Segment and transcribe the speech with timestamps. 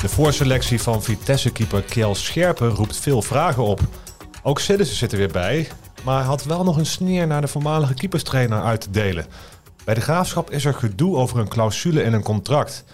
[0.00, 3.80] De voorselectie van Vitesse-keeper Kjell Scherpen roept veel vragen op.
[4.42, 5.68] Ook Sillissen zit er weer bij,
[6.04, 9.26] maar hij had wel nog een sneer naar de voormalige keeperstrainer uit te delen.
[9.84, 12.84] Bij de Graafschap is er gedoe over een clausule in een contract.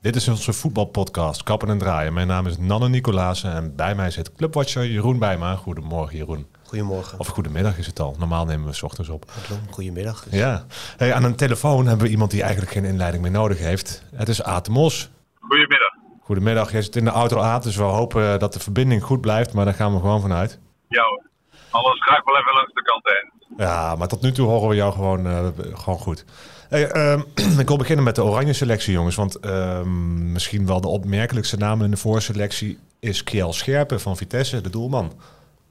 [0.00, 2.12] Dit is onze voetbalpodcast Kappen en Draaien.
[2.12, 5.56] Mijn naam is Nanne Nicolaas en bij mij zit clubwatcher Jeroen Bijma.
[5.56, 6.46] Goedemorgen Jeroen.
[6.74, 7.18] Goedemorgen.
[7.18, 8.16] Of goedemiddag is het al.
[8.18, 9.30] Normaal nemen we s ochtends op.
[9.70, 10.26] Goedemiddag.
[10.30, 10.64] Ja.
[10.96, 14.02] Hey, aan een telefoon hebben we iemand die eigenlijk geen inleiding meer nodig heeft.
[14.14, 15.10] Het is Aad Mos.
[15.40, 15.92] Goedemiddag.
[16.20, 16.72] Goedemiddag.
[16.72, 19.52] Jij zit in de auto Aad, dus we hopen dat de verbinding goed blijft.
[19.52, 20.58] Maar daar gaan we gewoon vanuit.
[20.88, 21.22] Ja hoor.
[21.70, 23.56] Alles ga ik wel even langs de kant heen.
[23.66, 26.24] Ja, maar tot nu toe horen we jou gewoon, uh, gewoon goed.
[26.68, 27.20] Hey, ehm,
[27.60, 29.16] ik wil beginnen met de oranje selectie, jongens.
[29.16, 34.60] Want ehm, misschien wel de opmerkelijkste naam in de voorselectie is Kiel Scherpen van Vitesse,
[34.60, 35.12] de doelman.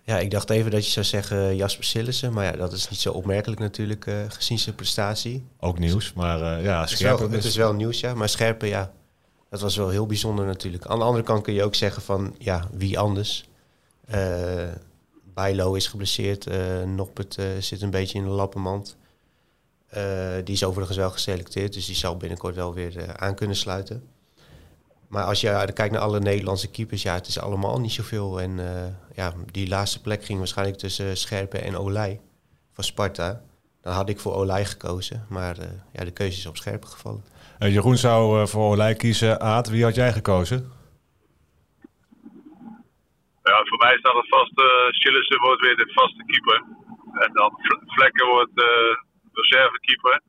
[0.06, 2.34] Ja, ik dacht even dat je zou zeggen Jasper Sillissen.
[2.34, 5.46] Maar ja, dat is niet zo opmerkelijk natuurlijk, uh, gezien zijn prestatie.
[5.60, 6.86] Ook nieuws, maar uh, ja, Scherpen...
[6.86, 6.96] Het is,
[7.28, 8.14] wel, het is wel nieuws, ja.
[8.14, 8.92] Maar Scherpen, ja,
[9.50, 10.86] dat was wel heel bijzonder natuurlijk.
[10.86, 13.50] Aan de andere kant kun je ook zeggen van, ja, wie anders?
[14.14, 14.18] Uh,
[15.34, 16.48] Bijlo is geblesseerd.
[16.48, 18.98] Uh, Noppert zit een beetje in de lappenmand.
[20.44, 24.04] Die is overigens wel geselecteerd, dus die zal binnenkort wel weer aan kunnen sluiten.
[25.08, 28.42] Maar als je kijkt naar alle Nederlandse keepers, ja, het is allemaal niet zoveel.
[28.42, 28.60] En
[29.16, 32.22] ja, die laatste plek ging waarschijnlijk tussen Scherpen en Olij
[32.73, 33.42] van Sparta.
[33.81, 35.55] Dan had ik voor Olij gekozen, maar
[35.94, 37.23] ja, de keuze is op Scherpen gevallen.
[37.59, 39.42] Jeroen zou voor Olij kiezen.
[39.42, 40.72] Aad, wie had jij gekozen?
[43.44, 44.53] Ja, voor mij staat het vast.
[44.89, 46.64] Schillissen wordt weer de vaste keeper.
[47.23, 47.52] En dan
[47.95, 48.95] Vlekken wordt uh,
[49.31, 50.22] reservekeeper.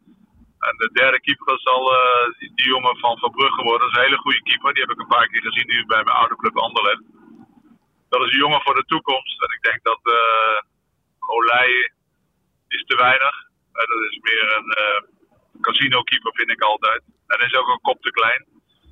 [0.68, 3.80] En de derde keeper zal uh, die, die, jongen van Verbrugge worden.
[3.80, 4.72] Dat is een hele goede keeper.
[4.72, 7.02] Die heb ik een paar keer gezien nu bij mijn oude club Anderlecht.
[8.08, 9.42] Dat is een jongen voor de toekomst.
[9.42, 10.58] En ik denk dat uh,
[11.34, 11.92] Olij
[12.68, 13.34] is te weinig.
[13.72, 14.68] dat is meer een
[15.60, 17.02] casino keeper vind ik altijd.
[17.26, 18.46] En is ook een kop te klein.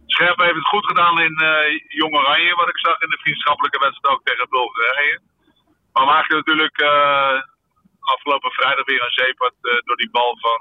[0.06, 3.78] Scherp heeft het goed gedaan in uh, Jong Oranje, wat ik zag in de vriendschappelijke
[3.78, 5.20] wedstrijd ook tegen Bulgarije.
[5.92, 7.42] Maar maakte natuurlijk uh,
[8.00, 10.60] afgelopen vrijdag weer een uh, door die bal van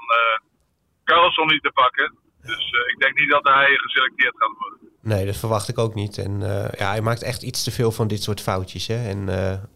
[1.04, 2.18] Carlson niet te pakken.
[2.42, 4.91] Dus ik denk niet dat hij geselecteerd gaat worden.
[5.02, 6.18] Nee, dat verwacht ik ook niet.
[6.18, 6.40] En
[6.78, 8.86] ja, hij maakt echt iets te veel van dit soort foutjes.
[8.86, 9.08] Hè?
[9.08, 9.26] En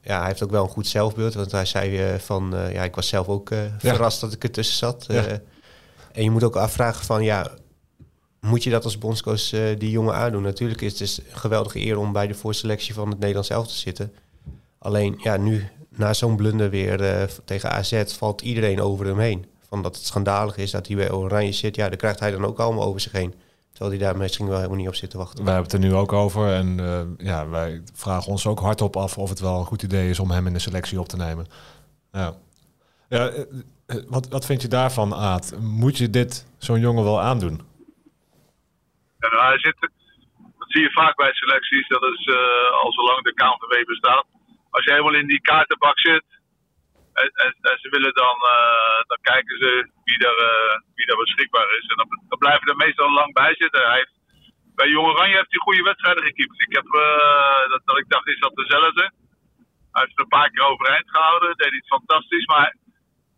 [0.03, 1.35] ja, hij heeft ook wel een goed zelfbeeld.
[1.35, 5.05] Want hij zei van, ja, ik was zelf ook verrast dat ik ertussen zat.
[5.09, 5.25] Ja.
[6.13, 7.51] en je moet ook afvragen van, ja,
[8.47, 10.43] moet je dat als bondscoach uh, die jongen aandoen?
[10.43, 13.73] Natuurlijk is het dus een geweldige eer om bij de voorselectie van het Nederlands elftal
[13.73, 14.13] te zitten.
[14.79, 19.47] Alleen ja, nu na zo'n blunder weer uh, tegen AZ valt iedereen over hem heen.
[19.69, 21.77] Van dat het schandalig is dat hij bij Oranje zit.
[21.77, 23.35] Ja, daar krijgt hij dan ook allemaal over zich heen.
[23.77, 25.45] Terwijl hij daar misschien wel helemaal niet op zit te wachten.
[25.45, 26.53] Wij hebben het er nu ook over.
[26.53, 30.11] En uh, ja, wij vragen ons ook hardop af of het wel een goed idee
[30.11, 31.47] is om hem in de selectie op te nemen.
[32.13, 32.35] Ja.
[33.09, 33.31] Ja,
[34.09, 35.57] wat, wat vind je daarvan, Aad?
[35.61, 37.61] Moet je dit zo'n jongen wel aandoen?
[39.19, 39.77] En hij zit,
[40.59, 42.37] dat zie je vaak bij selecties, dat is uh,
[42.83, 44.27] al zolang de KNVB bestaat.
[44.71, 46.25] Als je helemaal in die kaartenbak zit
[47.23, 49.71] en, en, en ze willen dan, uh, dan kijken ze
[50.05, 51.87] wie er, uh, wie er beschikbaar is.
[51.93, 52.09] En dan
[52.47, 53.83] blijven er meestal lang bij zitten.
[53.93, 54.03] Hij
[54.79, 56.61] bij Jong Oranje heeft hij goede wedstrijden gekiept.
[56.67, 56.87] Ik heb,
[57.73, 59.05] dat, dat ik dacht, is dat dezelfde?
[59.93, 62.47] Hij heeft het een paar keer overeind gehouden, deed iets fantastisch.
[62.47, 62.77] Maar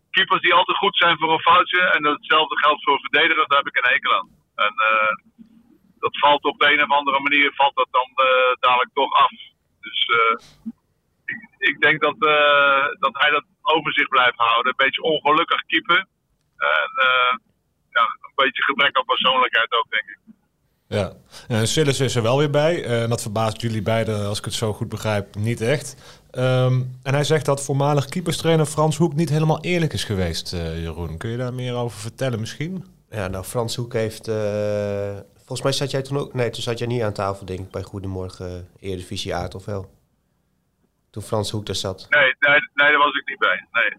[0.09, 3.67] keepers die altijd goed zijn voor een foutje, en hetzelfde geldt voor verdedigers, daar heb
[3.67, 4.29] ik een hekel aan.
[4.55, 4.73] En
[5.99, 9.31] dat valt op de een of andere manier valt dat dan uh, dadelijk toch af.
[9.79, 9.99] Dus
[11.57, 12.19] ik, denk dat,
[13.05, 14.67] dat hij dat overzicht blijft houden.
[14.71, 16.05] Een beetje ongelukkig keeper.
[16.57, 16.91] En
[17.99, 20.17] ja, een beetje gebrek aan persoonlijkheid ook, denk ik.
[20.87, 21.13] Ja,
[21.47, 22.83] en Sillis is er wel weer bij.
[22.83, 25.95] En dat verbaast jullie beiden, als ik het zo goed begrijp, niet echt.
[26.31, 31.17] Um, en hij zegt dat voormalig keeperstrainer Frans Hoek niet helemaal eerlijk is geweest, Jeroen.
[31.17, 32.85] Kun je daar meer over vertellen misschien?
[33.09, 34.27] Ja, nou, Frans Hoek heeft
[35.49, 36.33] Volgens mij zat jij toen ook...
[36.33, 39.89] Nee, toen zat jij niet aan tafel, denk ik, bij Goedemorgen Eredivisie Aard, of wel?
[41.11, 42.07] Toen Frans Hoek daar zat.
[42.09, 43.67] Nee, nee, nee daar was ik niet bij.
[43.71, 43.91] Nee.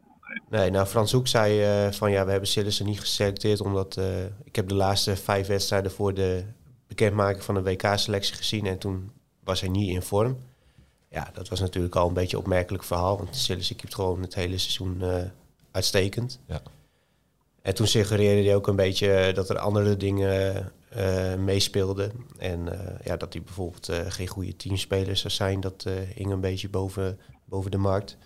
[0.48, 4.24] Nee, nou Frans Hoek zei uh, van ja, we hebben Sillissen niet geselecteerd omdat uh,
[4.44, 6.44] ik heb de laatste vijf wedstrijden voor de
[6.86, 9.10] bekendmaking van de WK-selectie gezien en toen
[9.44, 10.38] was hij niet in vorm.
[11.08, 14.34] Ja, dat was natuurlijk al een beetje een opmerkelijk verhaal, want Sillissen keept gewoon het
[14.34, 15.16] hele seizoen uh,
[15.70, 16.40] uitstekend.
[16.46, 16.62] Ja.
[17.62, 22.10] En toen suggereerde hij ook een beetje dat er andere dingen uh, meespeelde.
[22.38, 22.68] En
[23.04, 27.70] ja, dat hij bijvoorbeeld geen goede teamspeler zou zijn, dat hing een beetje boven, boven
[27.70, 28.16] de markt.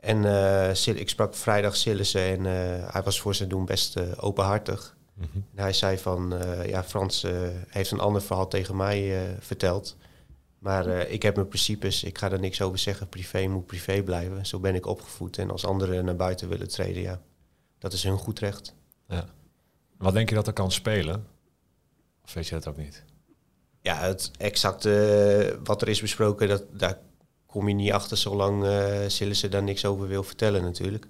[0.00, 0.24] En
[0.96, 2.44] ik sprak vrijdag Sillissen en
[2.92, 4.96] hij was voor zijn doen best openhartig.
[5.14, 5.44] Mm -hmm.
[5.54, 6.34] hij zei van,
[6.66, 7.26] ja, Frans
[7.68, 9.96] heeft een ander verhaal tegen mij verteld.
[10.58, 13.08] Maar ik heb mijn principes, ik ga er niks over zeggen.
[13.08, 14.46] Privé moet privé blijven.
[14.46, 15.38] Zo ben ik opgevoed.
[15.38, 17.20] En als anderen naar buiten willen treden, ja,
[17.78, 18.74] dat is hun goed recht.
[19.08, 19.24] Ja.
[19.96, 21.26] Wat denk je dat er kan spelen?
[22.24, 23.04] Of weet je dat ook niet?
[23.80, 26.98] Ja, het exacte wat er is besproken, dat, daar
[27.48, 31.08] kom je niet achter zolang uh, Sillissen daar niks over wil vertellen natuurlijk.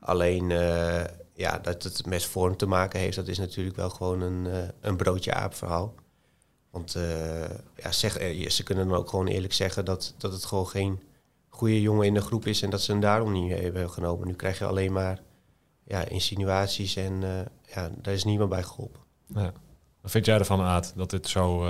[0.00, 1.04] Alleen uh,
[1.34, 4.58] ja, dat het met vorm te maken heeft, dat is natuurlijk wel gewoon een, uh,
[4.80, 5.94] een broodje aap verhaal.
[6.70, 6.96] Want
[7.76, 8.12] ja, zeg,
[8.48, 11.02] ze kunnen dan ook gewoon eerlijk zeggen dat, dat het gewoon geen
[11.48, 14.26] goede jongen in de groep is en dat ze hem daarom niet hebben genomen.
[14.26, 15.20] Nu krijg je alleen maar
[15.84, 17.20] ja, insinuaties en
[17.74, 19.00] ja, daar is niemand bij geholpen.
[19.26, 19.52] Ja.
[20.00, 21.66] Wat vind jij ervan, Aad, dat dit zo,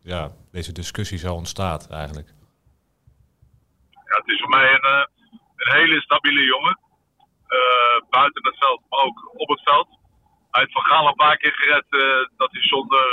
[0.00, 2.34] ja, deze discussie zo ontstaat eigenlijk?
[4.46, 5.04] Voor mij een, uh,
[5.56, 6.78] een hele stabiele jongen.
[7.48, 9.88] Uh, buiten het veld, maar ook op het veld.
[10.50, 13.04] Hij heeft Van Gaal een paar keer gered uh, dat hij zonder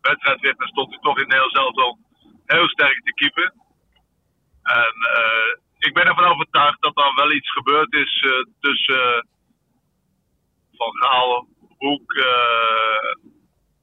[0.00, 1.96] wedstrijdritme stond hij toch in Nederland zelf
[2.46, 3.52] heel sterk te keeper.
[4.62, 4.94] En
[5.78, 8.26] ik ben ervan overtuigd dat er wel iets gebeurd is
[8.60, 9.28] tussen
[10.72, 11.46] Van Gaal,
[11.78, 12.24] Hoek,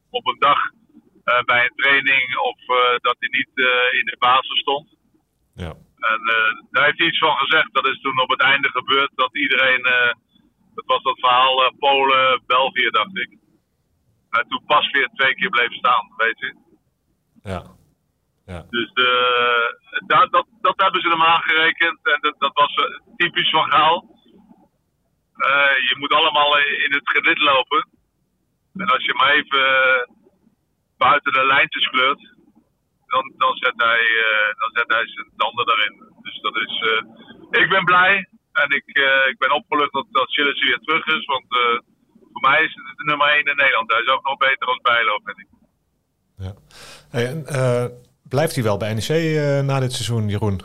[0.10, 0.60] op een dag
[1.46, 2.58] bij een training of
[3.02, 3.52] dat hij niet
[4.00, 4.96] in de basis stond.
[5.54, 5.74] Ja.
[6.00, 7.74] En uh, daar heeft hij iets van gezegd.
[7.74, 9.80] Dat is toen op het einde gebeurd dat iedereen.
[9.80, 10.14] Uh,
[10.76, 13.38] dat was dat verhaal uh, Polen, België, dacht ik.
[14.30, 16.56] En toen pas weer twee keer bleef staan, weet je.
[17.44, 17.64] Ja.
[18.46, 18.66] ja.
[18.70, 18.92] Dus
[20.06, 22.00] dat, dat, dat hebben ze hem aangerekend.
[22.04, 22.76] En dat, dat was
[23.16, 24.18] typisch van Gaal.
[25.90, 27.90] je moet allemaal in het gedit lopen.
[28.74, 29.66] En als je maar even
[30.98, 32.39] buiten de lijntjes kleurt,
[33.10, 35.96] dan, dan, zet hij, uh, dan zet hij zijn tanden daarin.
[36.22, 36.74] Dus dat is.
[36.92, 41.06] Uh, ik ben blij en ik, uh, ik ben opgelucht dat, dat Chillis weer terug
[41.06, 41.26] is.
[41.26, 41.46] Want
[42.32, 43.92] voor mij is het de nummer 1 in Nederland.
[43.92, 45.48] Hij is ook nog beter als Bijlo, vind ik.
[46.38, 46.54] Ja.
[47.10, 47.44] Hey, en,
[48.30, 49.10] blijft hij wel bij NEC
[49.64, 50.62] na dit seizoen, Jeroen?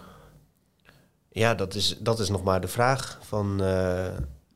[1.31, 3.19] Ja, dat is, dat is nog maar de vraag.
[3.23, 3.59] Van,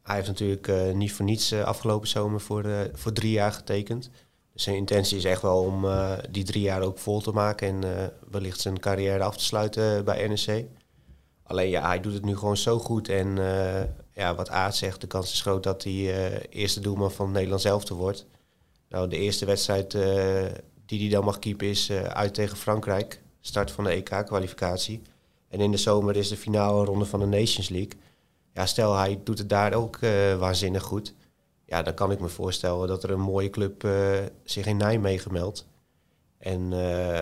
[0.02, 2.64] hij heeft natuurlijk niet voor niets afgelopen zomer voor,
[2.94, 4.27] voor drie jaar getekend
[4.60, 7.84] zijn intentie is echt wel om uh, die drie jaar ook vol te maken en
[7.84, 10.66] uh, wellicht zijn carrière af te sluiten bij NEC.
[11.42, 13.08] Alleen ja, hij doet het nu gewoon zo goed.
[13.08, 13.82] En uh,
[14.12, 17.84] ja, wat Aard zegt, de kans is groot dat hij eerste doelman van Nederland zelf
[17.84, 18.26] te wordt.
[18.88, 19.90] Nou, de eerste wedstrijd
[20.86, 23.20] die hij dan mag keepen is uit tegen Frankrijk.
[23.40, 25.02] Start van de EK-kwalificatie.
[25.48, 27.92] En in de zomer is de finale ronde van de Nations League.
[28.54, 29.98] Ja, stel hij doet het daar ook
[30.38, 31.14] waanzinnig goed
[31.68, 35.32] ja, dan kan ik me voorstellen dat er een mooie club uh, zich in Nijmegen
[35.32, 35.66] meldt.
[36.38, 36.78] En uh,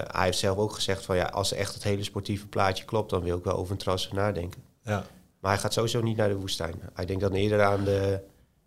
[0.07, 3.23] hij heeft zelf ook gezegd van ja, als echt het hele sportieve plaatje klopt, dan
[3.23, 4.63] wil ik wel over een transfer nadenken.
[4.83, 5.07] Ja.
[5.41, 6.75] Maar hij gaat sowieso niet naar de woestijn.
[6.95, 8.21] Hij denkt dan eerder aan de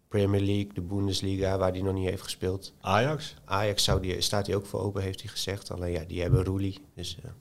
[0.07, 2.73] Premier League, de Bundesliga, waar hij nog niet heeft gespeeld.
[2.81, 3.35] Ajax?
[3.45, 5.71] Ajax zou die, staat hij ook voor open, heeft hij gezegd.
[5.71, 7.31] Alleen ja, die hebben Roelie, dus uh,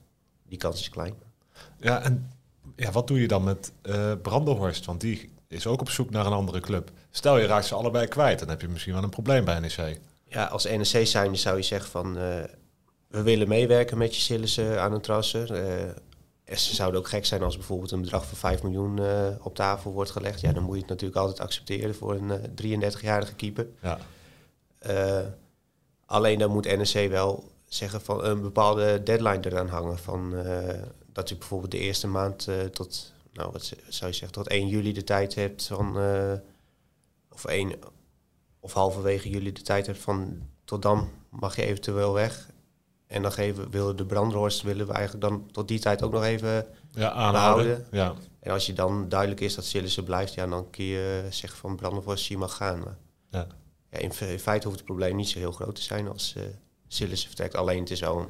[0.47, 1.13] die kans is klein.
[1.79, 2.31] Ja, en
[2.75, 4.85] ja, wat doe je dan met uh, Brandenhorst?
[4.85, 6.91] Want die is ook op zoek naar een andere club.
[7.11, 9.99] Stel je raakt ze allebei kwijt, dan heb je misschien wel een probleem bij NEC.
[10.23, 12.23] Ja, als NEC zijnde zou je zeggen van uh,
[13.07, 15.51] we willen meewerken met je Sillissen aan een transfer.
[16.45, 19.55] Uh, ze zouden ook gek zijn als bijvoorbeeld een bedrag van 5 miljoen uh, op
[19.55, 20.41] tafel wordt gelegd.
[20.41, 23.67] Ja, dan moet je het natuurlijk altijd accepteren voor een 33-jarige keeper.
[23.81, 23.99] Ja.
[26.05, 29.97] alleen dan moet NEC wel zeggen van een bepaalde deadline eraan hangen.
[29.97, 30.33] Van,
[31.13, 34.93] dat je bijvoorbeeld de eerste maand tot nou, wat zou je zeggen, tot 1 juli
[34.93, 36.33] de tijd hebt van, uh,
[37.31, 37.73] of 1
[38.59, 42.49] of halverwege juli de tijd hebt van, tot dan mag je eventueel weg.
[43.07, 46.23] En dan geven, willen de brandroorst willen we eigenlijk dan tot die tijd ook nog
[46.23, 47.87] even ja, aanhouden.
[47.91, 48.15] Ja.
[48.39, 51.75] En als je dan duidelijk is dat Sillissen blijft, ja, dan kun je zeggen van
[51.75, 52.79] brandroorst, je mag gaan.
[52.79, 52.97] Maar
[53.29, 53.47] ja.
[53.91, 56.43] Ja, in, feite hoeft het probleem niet zo heel groot te zijn als uh,
[56.87, 57.55] Sillissen vertrekt.
[57.55, 58.29] Alleen het is wel een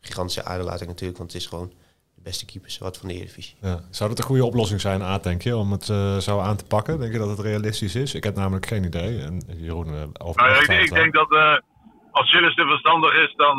[0.00, 1.72] gigantische aderlating natuurlijk, want het is gewoon
[2.22, 3.56] beste keepers wat van de Eredivisie.
[3.60, 3.80] Ja.
[3.90, 6.66] Zou dat een goede oplossing zijn, Aad, denk je, om het uh, zo aan te
[6.66, 6.98] pakken?
[6.98, 8.14] Denk je dat het realistisch is?
[8.14, 9.20] Ik heb namelijk geen idee.
[9.22, 11.56] En Jeroen, uh, over nou, ik, ik denk dat uh,
[12.10, 13.58] als Sillis te verstandig is, dan,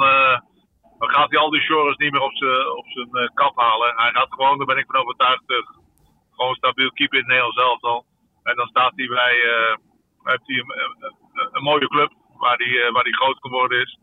[1.00, 3.94] dan gaat hij al die shores niet meer op zijn op zijn kap halen.
[3.96, 5.44] Hij gaat gewoon, daar ben ik van overtuigd,
[6.32, 8.06] gewoon stabiel keeper in het Nederlands zelf al.
[8.44, 9.36] En dan staat hij bij,
[10.24, 10.74] heeft hij een,
[11.52, 14.00] een, mooie club waar hij, waar hij groot geworden is.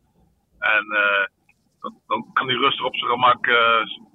[0.58, 0.84] En
[1.80, 3.46] dan, dan, kan hij rustig op zijn gemak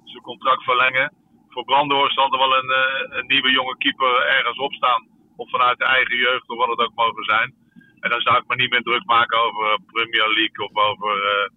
[0.04, 1.12] zijn contract verlengen.
[1.48, 5.08] Voor Brandhorst zal er wel een, eh, een nieuwe jonge keeper ergens opstaan.
[5.36, 7.54] Of vanuit de eigen jeugd, of wat het ook mogen zijn.
[8.00, 11.48] En dan zou ik me niet meer druk maken over Premier League of over, uh,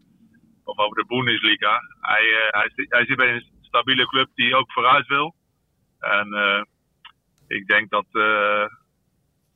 [0.63, 1.79] of over de Bundesliga.
[2.01, 5.35] Hij, uh, hij, hij, zit bij een stabiele club die ook vooruit wil.
[5.99, 6.61] En uh,
[7.47, 8.05] ik denk dat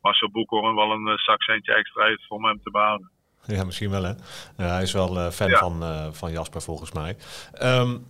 [0.02, 3.12] Marcel Boekhoorn wel een zakcentje extra heeft om hem te behouden.
[3.46, 4.14] Ja, misschien wel hè.
[4.56, 5.58] Hij is wel fan ja.
[5.58, 5.84] van,
[6.14, 7.18] van Jasper volgens mij.
[7.62, 8.06] Um,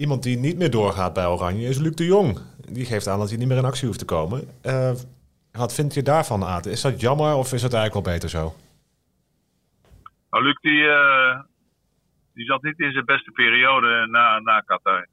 [0.00, 2.38] Iemand die niet meer doorgaat bij Oranje is Luc de Jong.
[2.72, 4.48] Die geeft aan dat hij niet meer in actie hoeft te komen.
[4.66, 4.92] Uh,
[5.52, 6.66] Wat vind je daarvan, Aad?
[6.66, 8.54] Is dat jammer of is het eigenlijk wel beter zo?
[10.30, 11.40] Nou, Luc, die, uh,
[12.34, 15.06] die zat niet in zijn beste periode na, na Qatar.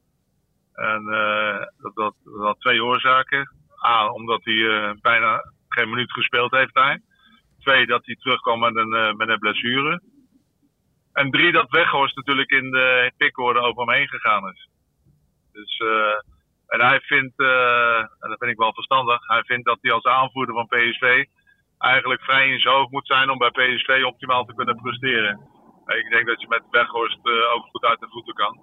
[0.73, 3.49] En uh, dat, dat, dat had twee oorzaken.
[3.85, 7.01] A, omdat hij bijna geen minuut gespeeld heeft daar.
[7.59, 10.01] Twee, dat hij terugkwam met een, met een blessure.
[11.13, 14.69] En drie, dat Weghorst natuurlijk in de pickorde over hem heen gegaan is.
[15.57, 15.77] Dus,
[16.67, 17.39] en hij vindt,
[18.19, 21.25] en dat vind ik wel verstandig, hij vindt dat hij als aanvoerder van PSV
[21.77, 25.39] eigenlijk vrij in zijn hoofd moet zijn om bij PSV optimaal te kunnen presteren.
[25.85, 27.19] Ik denk dat je met Weghorst
[27.53, 28.61] ook goed uit de voeten kan.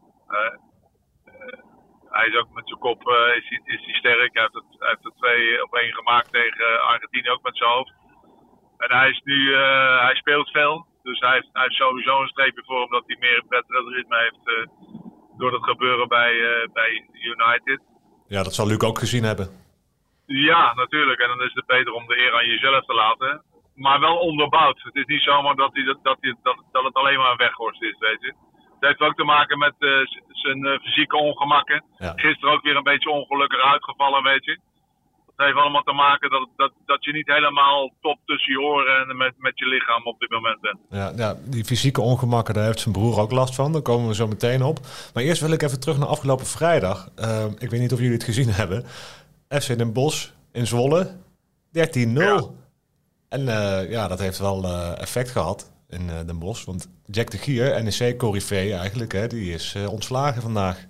[2.11, 4.33] Hij is ook met zijn kop is is hij sterk.
[4.33, 7.93] Hij heeft, het, heeft er twee op één gemaakt tegen Argentinië ook met zijn hoofd.
[8.77, 9.55] En hij, is nu,
[10.07, 10.87] hij speelt veel.
[11.03, 14.69] Dus hij heeft, sowieso een streepje voor omdat hij meer wedstrijdritme heeft
[15.37, 16.33] door het gebeuren bij,
[16.73, 17.81] bij United.
[18.27, 19.49] Ja, dat zal Luc ook gezien hebben.
[20.27, 21.21] Ja, natuurlijk.
[21.21, 23.43] En dan is het beter om de eer aan jezelf te laten.
[23.75, 24.83] Maar wel onderbouwd.
[24.83, 27.83] Het is niet zomaar dat, hij, dat, hij, dat, dat het alleen maar een weghorst
[27.83, 28.35] is, weet je.
[28.81, 31.85] Het heeft ook te maken met uh, zijn uh, fysieke ongemakken.
[31.99, 32.13] Ja.
[32.17, 34.59] Gisteren ook weer een beetje ongelukkig uitgevallen, weet je.
[35.37, 39.09] Het heeft allemaal te maken dat, dat, dat je niet helemaal top tussen je oren
[39.09, 40.79] en met, met je lichaam op dit moment bent.
[40.91, 43.73] Ja, ja, die fysieke ongemakken, daar heeft zijn broer ook last van.
[43.73, 44.79] Daar komen we zo meteen op.
[45.15, 47.09] Maar eerst wil ik even terug naar afgelopen vrijdag.
[47.19, 48.85] Uh, ik weet niet of jullie het gezien hebben.
[49.49, 51.13] FC Den Bosch in Zwolle, 13-0.
[51.73, 52.43] Ja.
[53.29, 56.65] En uh, ja, dat heeft wel uh, effect gehad in uh, Den Bosch.
[56.65, 60.85] Want Jack de Gier, NEC Corrivé eigenlijk, hè, die is ontslagen vandaag.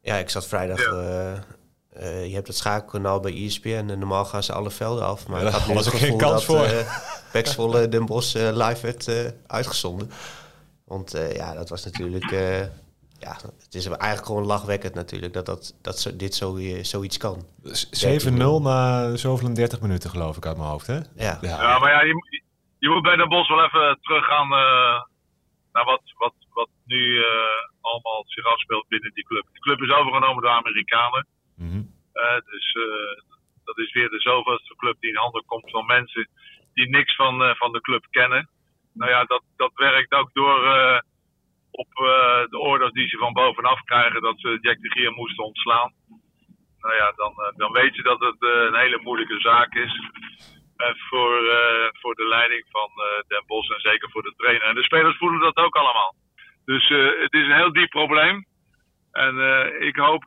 [0.00, 0.80] Ja, ik zat vrijdag...
[0.80, 1.44] Ja.
[2.00, 5.28] Je hebt het schakelkanaal bij ESPN en normaal gaan ze alle velden af.
[5.28, 6.66] Maar ja, ik had nu was het geen kans dat,
[7.32, 7.46] voor.
[7.46, 10.10] Zwolle Den Bosch live werd uitgezonden.
[10.84, 12.30] Want ja, dat was natuurlijk
[13.24, 13.34] ja,
[13.64, 16.48] het is eigenlijk gewoon lachwekkend natuurlijk dat, dat, dat dit zo,
[16.82, 17.36] zoiets kan.
[18.60, 20.98] 7-0 na zoveel 30 minuten geloof ik uit mijn hoofd, hè?
[21.26, 21.62] Ja, ja.
[21.62, 22.14] ja maar ja, je,
[22.78, 25.00] je moet bij de Bos wel even teruggaan uh,
[25.72, 27.26] naar wat, wat, wat nu uh,
[27.80, 29.44] allemaal zich afspeelt binnen die club.
[29.52, 31.26] De club is overgenomen door Amerikanen.
[31.56, 31.84] -hmm.
[32.14, 32.66] uh, dus
[33.64, 36.28] dat is weer de zoveelste club die in handen komt van mensen
[36.74, 38.48] die niks van, van de club kennen.
[38.94, 40.58] Nou ja, dat, dat werkt ook door
[41.70, 41.88] op
[42.50, 45.92] de orders die ze van bovenaf krijgen dat ze Jack de Gier moesten ontslaan.
[46.80, 50.00] Nou ja, dan, dan weet je dat het een hele moeilijke zaak is.
[51.08, 51.38] voor,
[52.00, 52.90] voor de leiding van
[53.26, 54.66] Den Bosch en zeker voor de trainer.
[54.68, 56.14] En de spelers voelen dat ook allemaal.
[56.64, 56.88] Dus
[57.24, 58.46] het is een heel diep probleem.
[59.14, 59.34] En
[59.80, 60.24] ik hoop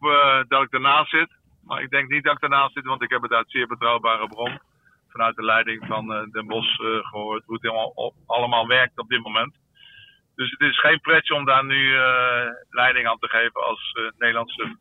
[0.48, 1.30] dat ik ernaast zit.
[1.64, 4.28] Maar ik denk niet dat ik ernaast zit, want ik heb het uit zeer betrouwbare
[4.28, 4.60] bron
[5.08, 9.56] vanuit de leiding van Den Bosch gehoord hoe het helemaal, allemaal werkt op dit moment.
[10.36, 11.98] Dus het is geen pretje om daar nu
[12.70, 14.78] leiding aan te geven als Nederlandse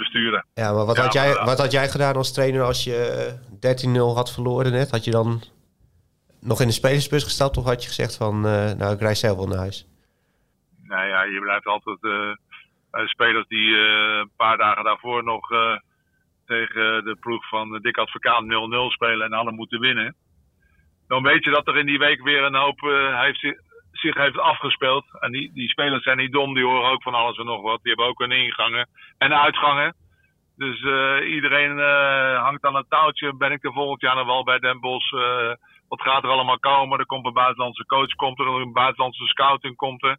[0.00, 0.44] bestuurder.
[0.54, 2.98] Ja, maar wat, ja, had jij, wat had jij gedaan als trainer als je
[3.54, 4.90] 13-0 eh, had verloren net?
[4.90, 5.42] Had je dan
[6.40, 9.46] nog in de spelersbus gestapt of had je gezegd van, nou ik reis zelf wel
[9.46, 9.86] naar huis?
[10.82, 11.98] Nou ja, je blijft altijd
[12.90, 15.48] spelers die een paar dagen daarvoor nog
[16.46, 18.46] tegen de ploeg van Dick Advocaat 0-0
[18.92, 20.14] spelen en alle moeten winnen.
[21.08, 22.80] Dan weet je dat er in die week weer een hoop
[23.20, 23.56] heeft,
[23.92, 25.04] zich heeft afgespeeld.
[25.20, 27.82] En die, die spelers zijn niet dom, die horen ook van alles en nog wat.
[27.82, 29.94] Die hebben ook hun ingangen en uitgangen.
[30.56, 30.78] Dus
[31.22, 31.78] iedereen
[32.36, 33.34] hangt aan het touwtje.
[33.34, 35.10] Ben ik er volgend jaar nog wel bij Den Bosch?
[35.88, 36.98] Wat gaat er allemaal komen?
[36.98, 40.16] Er komt een buitenlandse coach, komt er een buitenlandse scouting, komt er.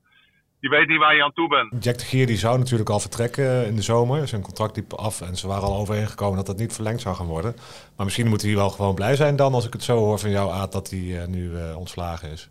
[0.61, 1.83] Je weet niet waar je aan toe bent.
[1.83, 4.27] Jack de Gier die zou natuurlijk al vertrekken in de zomer.
[4.27, 7.25] Zijn contract liep af en ze waren al overeengekomen dat dat niet verlengd zou gaan
[7.25, 7.55] worden.
[7.95, 10.29] Maar misschien moet hij wel gewoon blij zijn dan, als ik het zo hoor van
[10.29, 12.49] jou, Aad, dat hij nu ontslagen is.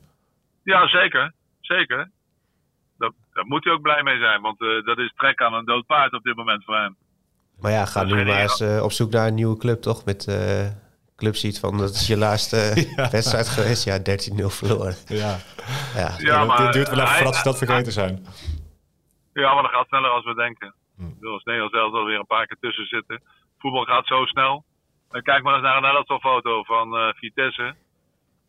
[0.62, 1.32] Ja, zeker.
[1.60, 2.10] Zeker.
[2.98, 5.64] Daar, daar moet hij ook blij mee zijn, want uh, dat is trek aan een
[5.64, 6.96] dood paard op dit moment voor hem.
[7.60, 10.04] Maar ja, ga nu maar eens uh, op zoek naar een nieuwe club, toch?
[10.04, 10.66] Met uh,
[11.20, 12.56] club ziet van dat is je laatste
[12.96, 13.10] ja.
[13.10, 13.84] wedstrijd geweest.
[13.84, 14.02] Ja, 13-0
[14.60, 14.94] verloren.
[15.06, 15.36] Ja,
[15.94, 16.10] ja.
[16.18, 18.26] ja maar, het duurt wel even voordat ze dat vergeten zijn.
[19.32, 20.74] Ja, maar dat gaat sneller als we denken.
[20.96, 21.26] Hm.
[21.26, 23.22] Als Nederland zelf alweer een paar keer tussen zitten.
[23.58, 24.64] Voetbal gaat zo snel.
[25.10, 27.74] Kijk maar eens naar een elftalfoto van uh, Vitesse.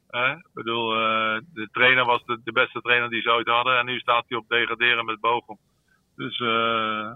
[0.10, 0.30] Eh?
[0.30, 3.78] Ik bedoel, uh, de trainer was de, de, beste trainer die ze ooit hadden.
[3.78, 5.58] En nu staat hij op degraderen met Bochum.
[6.16, 7.10] Dus uh,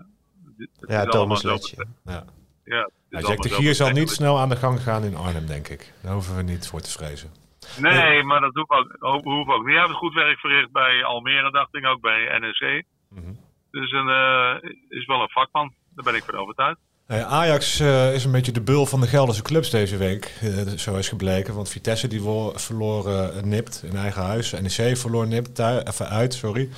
[0.88, 1.86] ja, Thomas Letje.
[2.04, 2.24] Ja.
[2.66, 5.94] Ja, de Gier zal niet snel aan de gang gaan in Arnhem, denk ik.
[6.02, 7.30] Daar hoeven we niet voor te vrezen.
[7.78, 9.76] Nee, maar dat hoeft ook, hoeft ook niet.
[9.76, 12.84] Hij heeft goed werk verricht bij Almere, dacht ik, ook bij NEC.
[13.10, 13.38] Mm -hmm.
[13.72, 15.74] Dus een, uh, is wel een vakman.
[15.96, 16.80] Daar ben ik van overtuigd.
[17.08, 20.34] Ajax uh, is een beetje de bul van de Gelderse clubs deze week.
[20.44, 21.56] Uh, zo is gebleken.
[21.56, 22.22] Want Vitesse die
[22.54, 24.52] verloor uh, nipt in eigen huis.
[24.52, 26.70] NEC verloor nipt even uit, sorry.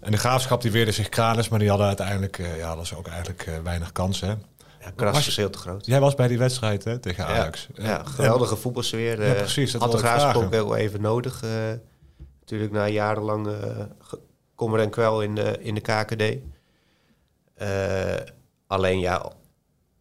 [0.00, 3.06] En de Graafschap die weerde zich kraners, maar die hadden uiteindelijk ja, dat is ook
[3.06, 4.42] eigenlijk weinig kansen.
[4.86, 5.86] Ja, krasverschil te groot.
[5.86, 7.68] Jij was bij die wedstrijd hè, tegen Ajax.
[7.74, 9.26] Ja, ja geweldige voetbalsfeer.
[9.26, 9.72] Ja, precies.
[9.72, 11.42] Dat had de Graafschap ook wel even nodig.
[11.44, 11.50] Uh,
[12.40, 13.54] natuurlijk na jarenlang uh,
[14.54, 16.22] kommer en kwel in de, in de KKD.
[17.62, 18.14] Uh,
[18.66, 19.32] alleen ja,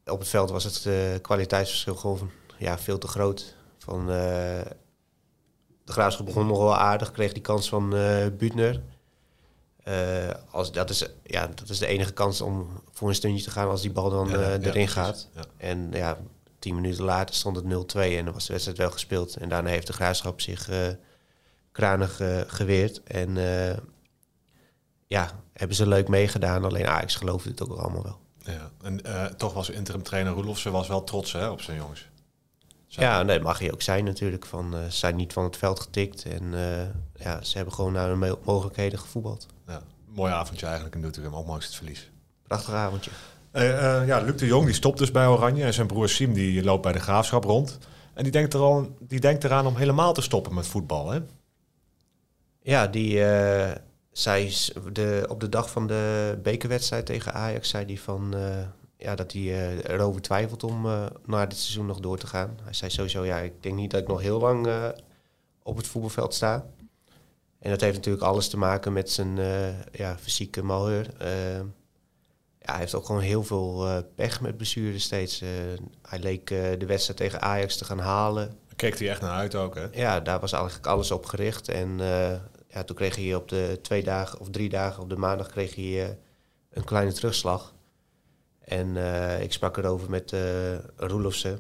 [0.06, 3.56] op het veld was het kwaliteitsverschil gewoon ja, veel te groot.
[3.78, 7.90] Van, de Graafschap begon nog wel aardig, kreeg die kans van
[8.38, 8.82] Butner.
[9.88, 13.52] Uh, als, dat, is, ja, dat is de enige kans om voor een stuntje te
[13.52, 15.30] gaan als die bal dan ja, uh, erin gaat.
[15.58, 16.18] En ja,
[16.60, 19.36] tien minuten later stond het 0-2 en dan was de wedstrijd wel gespeeld.
[19.36, 20.78] En daarna heeft de graafschap zich uh,
[21.72, 23.04] kranig geweerd.
[23.04, 23.36] En
[25.08, 26.66] ja, hebben ze leuk meegedaan.
[26.66, 28.20] Alleen Ajax geloofde het ook allemaal wel.
[28.38, 29.02] Ja, en
[29.38, 32.08] toch was interim trainer Roelofse was wel trots hè, op zijn jongens.
[32.88, 34.46] Ja, nee, mag hij ook zijn natuurlijk.
[34.46, 36.26] Van, ze zijn niet van het veld getikt.
[36.26, 36.54] En
[37.16, 39.48] ja, ze hebben gewoon naar hun mogelijkheden gevoetbald
[40.16, 42.12] mooi avondje eigenlijk in Doetinchem, ondanks het verlies.
[42.44, 43.12] Prachtig avondje.
[43.52, 46.34] Uh, uh, ja, Luc de Jong die stopt dus bij Oranje en zijn broer Siem
[46.34, 47.78] die loopt bij de Graafschap rond.
[48.14, 51.20] En die denkt, er al, die denkt eraan om helemaal te stoppen met voetbal, hè?
[52.62, 53.72] Ja, die uh,
[54.12, 54.54] zei
[54.92, 58.34] de, op de dag van de bekerwedstrijd tegen Ajax zei hij van
[58.98, 60.82] ja, dat hij erover twijfelt om
[61.26, 62.58] naar dit seizoen nog door te gaan.
[62.64, 64.68] Hij zei sowieso, ja, ik denk niet dat ik nog heel lang
[65.64, 66.66] op het voetbalveld sta.
[67.66, 71.08] En dat heeft natuurlijk alles te maken met zijn uh, ja, fysieke malheur.
[71.22, 71.58] Uh,
[72.60, 75.44] ja, hij heeft ook gewoon heel veel uh, pech met blessures steeds.
[76.02, 78.48] hij leek de wedstrijd tegen Ajax te gaan halen.
[78.48, 79.88] Daar keek hij echt naar uit ook, hè?
[79.92, 81.70] Ja, daar was eigenlijk alles op gericht.
[81.70, 81.98] En
[82.68, 85.76] ja, toen kreeg hij op de twee dagen of drie dagen op de maandag kreeg
[85.76, 86.18] hij
[86.70, 87.74] een kleine terugslag.
[88.60, 88.96] En
[89.42, 90.36] ik sprak erover met
[90.96, 91.60] Roelofsen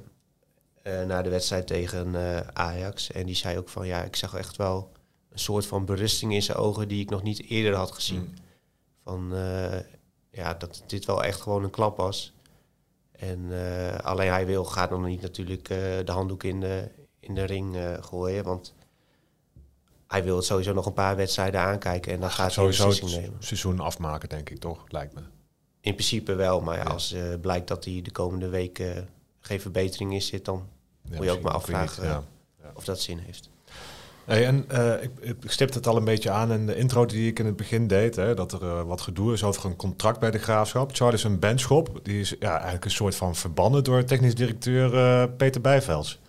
[0.84, 2.16] na de wedstrijd tegen
[2.56, 3.12] Ajax.
[3.12, 4.94] En die zei ook van ja, ik zag echt wel
[5.36, 8.20] een soort van berusting in zijn ogen die ik nog niet eerder had gezien.
[8.20, 8.34] Mm.
[9.04, 9.80] Van uh,
[10.32, 12.34] ja, dat dit wel echt gewoon een klap was.
[13.12, 16.90] En uh, alleen hij wil, gaat nog niet natuurlijk uh, de handdoek in de,
[17.20, 18.44] in de ring gooien.
[18.44, 18.74] Want
[20.08, 23.22] hij wil het sowieso nog een paar wedstrijden aankijken en dan gaat hij sowieso het
[23.22, 23.44] nemen.
[23.44, 25.22] seizoen afmaken, denk ik toch, lijkt me.
[25.82, 29.10] In principe wel, maar ja, als blijkt dat hij de komende weken
[29.40, 30.68] geen verbetering is zit, dan
[31.02, 32.26] moet je ook maar afvragen
[32.74, 33.50] of dat zin heeft.
[34.26, 37.40] En uh, ik, ik stipte het al een beetje aan in de intro die ik
[37.40, 38.16] in het begin deed.
[38.16, 40.96] Hè, dat er uh, wat gedoe is over een contract bij de graafschap.
[40.96, 42.00] Charles een benchop.
[42.04, 46.20] Die is ja, eigenlijk een soort van verbannen door technisch directeur uh, Peter Bijvels.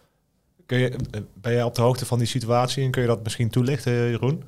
[0.66, 0.96] Kun je,
[1.34, 4.42] ben jij op de hoogte van die situatie en kun je dat misschien toelichten, Jeroen?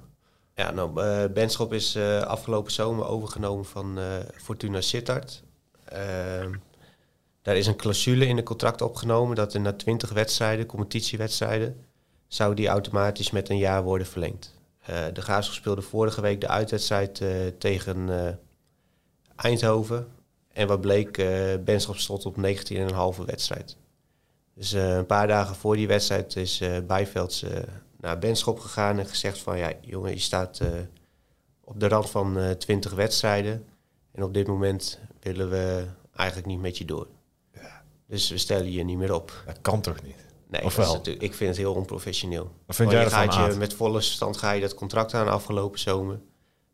[0.54, 3.98] Ja, nou, Benschop is afgelopen zomer overgenomen van
[4.37, 5.42] Fortuna Sittard.
[5.84, 6.52] Ehm,
[7.42, 11.84] daar is een clausule in het contract opgenomen dat er na 20 wedstrijden, competitiewedstrijden,
[12.28, 14.54] zou die automatisch met een jaar worden verlengd.
[14.90, 18.28] Uh, de Graafschap speelde vorige week de uitwedstrijd uh, tegen uh,
[19.36, 20.08] Eindhoven.
[20.52, 23.76] En wat bleek, uh, Benschop stond op 19,5 wedstrijd.
[24.54, 27.44] Dus een paar dagen voor die wedstrijd is Bijvelds
[27.96, 29.58] naar Benschop gegaan en gezegd van...
[29.58, 30.60] ja, jongen, je staat
[31.64, 33.64] op de rand van 20 wedstrijden.
[34.12, 35.84] En op dit moment willen we
[36.16, 37.06] eigenlijk niet met je door.
[37.54, 37.82] Ja.
[38.06, 39.42] Dus we stellen je niet meer op.
[39.46, 40.27] Dat kan toch niet?
[40.48, 41.00] Nee, of wel?
[41.02, 42.54] ik vind het heel onprofessioneel.
[42.66, 45.78] Wat vind jij je gaat je met volle stand ga je dat contract aan afgelopen
[45.78, 46.20] zomer.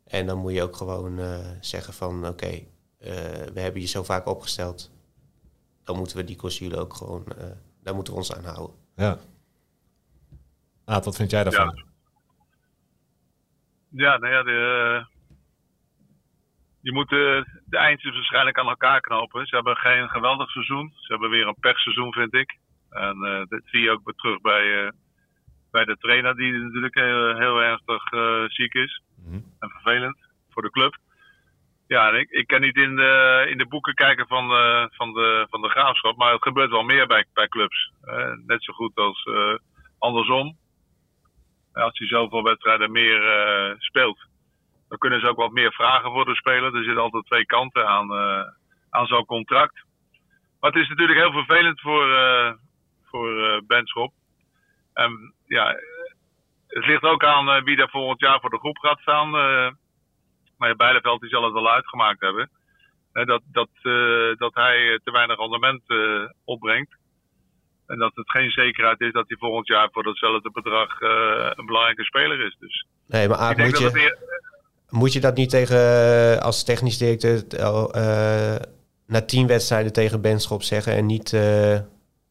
[0.05, 2.67] En dan moet je ook gewoon uh, zeggen van oké, okay,
[2.99, 3.07] uh,
[3.53, 4.91] we hebben je zo vaak opgesteld.
[5.83, 7.43] Dan moeten we die clausule ook gewoon, uh,
[7.83, 8.75] daar moeten we ons aan houden.
[8.95, 9.17] Ja.
[10.85, 11.85] Aad, wat vind jij daarvan?
[13.89, 15.05] Ja, ja nou ja, de,
[16.81, 19.47] je moet de, de eindjes waarschijnlijk aan elkaar knopen.
[19.47, 20.91] Ze hebben geen geweldig seizoen.
[20.95, 22.57] Ze hebben weer een pechseizoen, vind ik.
[22.95, 24.89] En uh, dat zie je ook terug bij, uh,
[25.71, 29.01] bij de trainer, die natuurlijk heel, heel ernstig uh, ziek is.
[29.15, 29.43] Mm -hmm.
[29.59, 30.17] En vervelend
[30.49, 30.97] voor de club.
[31.87, 34.47] Ja, ik, ik kan niet in de, in de boeken kijken van,
[34.91, 37.91] van, de, van de graafschap, maar het gebeurt wel meer bij, bij clubs.
[38.45, 39.29] net zo goed als
[39.99, 40.57] andersom.
[41.73, 43.21] Als hij zoveel wedstrijden meer
[43.77, 44.25] speelt,
[44.89, 46.75] dan kunnen ze ook wat meer vragen voor de speler.
[46.75, 48.11] Er zitten altijd twee kanten aan,
[48.89, 49.83] aan zo'n contract.
[50.59, 52.07] Maar het is natuurlijk heel vervelend voor,
[53.15, 54.13] voor uh, Benschop.
[54.93, 55.65] En ja,
[56.67, 59.27] het ligt ook aan uh, wie daar volgend jaar voor de groep gaat staan.
[59.27, 59.69] Uh,
[60.57, 62.49] maar Bijleveld die zal het wel uitgemaakt hebben.
[63.11, 63.69] dat, dat,
[64.37, 65.81] dat hij te weinig rendement
[66.45, 66.95] opbrengt.
[67.87, 71.01] En dat het geen zekerheid is dat hij volgend jaar voor datzelfde bedrag
[71.57, 72.55] een belangrijke speler is.
[72.59, 74.17] Dus nee, maar Aad, moet, je,
[74.89, 77.43] moet je dat niet tegen als technisch directeur
[79.07, 81.33] na tien wedstrijden tegen Benschop zeggen en niet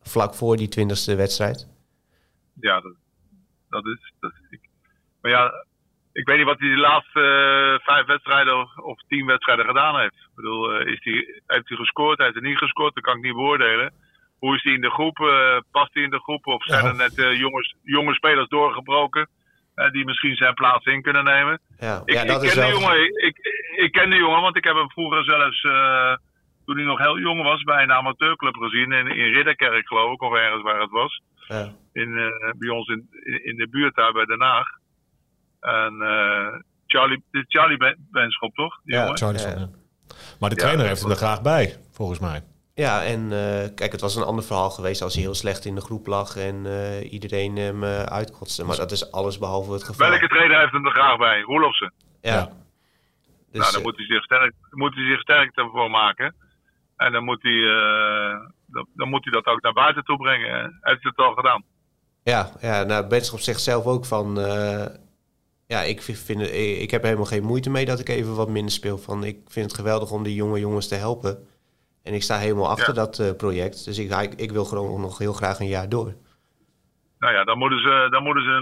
[0.04, 1.68] vlak voor die twintigste wedstrijd?
[2.60, 2.94] Ja, dat,
[3.70, 4.12] dat is.
[4.20, 4.60] Dat, ik,
[5.20, 5.64] maar ja,
[6.12, 10.00] ik weet niet wat hij de laatste uh, vijf wedstrijden of, of, tien wedstrijden gedaan
[10.00, 10.14] heeft.
[10.14, 12.94] Ik bedoel, eh, is die, heeft hij gescoord, heeft hij niet gescoord?
[12.94, 13.92] Dat kan ik niet beoordelen.
[14.38, 15.18] Hoe is hij in de groep?
[15.18, 16.46] eh, past hij in de groep?
[16.46, 16.88] Of zijn Ja.
[16.90, 19.28] er net eh, jonge, jonge spelers doorgebroken
[19.74, 21.60] eh, die misschien zijn plaats in kunnen nemen?
[21.78, 22.70] Ja, Ik, ja dat ik is ken wel...
[22.72, 23.36] de jongen, ik, ik,
[23.76, 26.16] ik ken de jongen, want ik heb hem vroeger zelfs, eh,
[26.64, 28.92] toen hij nog heel jong was, bij een amateurclub gezien.
[28.92, 31.20] In, in Ridderkerk, geloof ik, of ergens waar het was.
[31.48, 31.72] Ja.
[31.92, 34.66] In, eh, bij ons in, in, in de buurt daar bij Den Haag.
[35.60, 38.80] En eh, Charlie, dit is Charlie Ben- Benschop, toch?
[38.84, 39.00] Die Ja.
[39.02, 39.18] jongen?
[39.18, 39.68] Charlison, Ja.
[40.40, 42.42] Maar de trainer heeft hem er graag bij, volgens mij.
[42.74, 45.74] Ja, en eh, kijk, het was een ander verhaal geweest als hij heel slecht in
[45.74, 48.64] de groep lag en eh, iedereen hem uitkotste.
[48.64, 50.08] Maar dat is alles behalve het geval.
[50.10, 51.40] Welke trainer heeft hem er graag bij?
[51.40, 51.92] Roelofsen.
[52.20, 52.32] Ja.
[52.34, 52.48] Ja.
[53.52, 56.34] Dus, nou, dan eh, moet hij zich sterk, moet hij zich sterk ervoor maken.
[57.04, 60.50] En dan moet hij, eh, dan, dan moet hij dat ook naar buiten toe brengen.
[60.54, 60.60] hè.
[60.60, 61.62] Heeft hij het al gedaan?
[62.22, 64.38] Ja, ja nou, Benschop zegt zelf ook van...
[64.40, 64.86] eh,
[65.66, 68.72] ja, ik, vind, het- ik heb helemaal geen moeite mee dat ik even wat minder
[68.72, 68.98] speel.
[68.98, 71.46] Van, ik vind het geweldig om die jonge jongens te helpen.
[72.02, 73.00] En ik sta helemaal achter Ja.
[73.04, 73.84] dat eh, project.
[73.84, 76.14] Dus ik, ik, wil gewoon nog heel graag een jaar door.
[77.18, 78.54] Nou ja, dan moeten ze, dan moeten ze,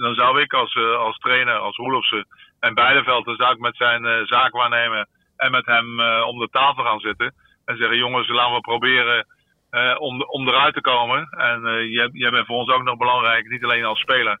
[0.00, 2.26] dan zou ik als, eh, als trainer, als Roelofsen
[2.60, 6.48] en Beideveld, dan zou ik met zijn eh, zaakwaarnemer en met hem eh, om de
[6.50, 7.34] tafel gaan zitten.
[7.64, 9.26] En zeggen, jongens, laten we proberen
[9.74, 11.28] eh, om, om eruit te komen.
[11.30, 14.38] En eh, jij, jij bent voor ons ook nog belangrijk, niet alleen als speler.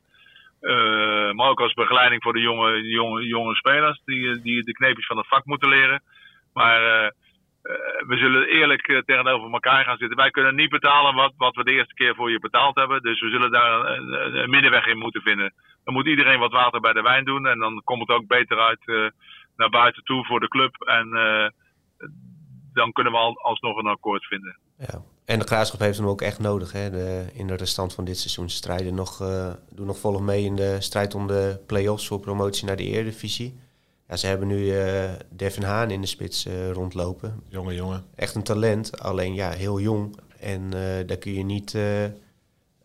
[0.60, 5.06] eh, maar ook als begeleiding voor de jonge, jonge, jonge spelers die, die de kneepjes
[5.06, 6.02] van het vak moeten leren.
[6.52, 7.12] Maar
[8.06, 10.16] we zullen eerlijk tegenover elkaar gaan zitten.
[10.16, 13.02] Wij kunnen niet betalen wat, wat we de eerste keer voor je betaald hebben.
[13.02, 15.54] Dus we zullen daar een, een, middenweg in moeten vinden.
[15.84, 17.46] Dan moet iedereen wat water bij de wijn doen.
[17.46, 19.12] En dan komt het ook beter uit
[19.56, 20.82] naar buiten toe voor de club.
[20.82, 21.08] En
[22.74, 24.56] dan kunnen we al, alsnog een akkoord vinden.
[24.78, 25.02] Ja.
[25.24, 28.18] En de Graafschap heeft hem ook echt nodig hè, de, in de restant van dit
[28.18, 28.48] seizoen.
[28.50, 32.66] Strijden nog, eh, doen nog volop mee in de strijd om de play-offs voor promotie
[32.66, 33.58] naar de Eredivisie.
[34.08, 37.42] Ja, ze hebben nu eh Devin Haan in de spits eh, rondlopen.
[37.48, 38.04] Jonge jongen.
[38.14, 40.16] Echt een talent, alleen ja, heel jong.
[40.40, 41.74] En eh, daar kun je niet...
[41.74, 42.10] eh, eh,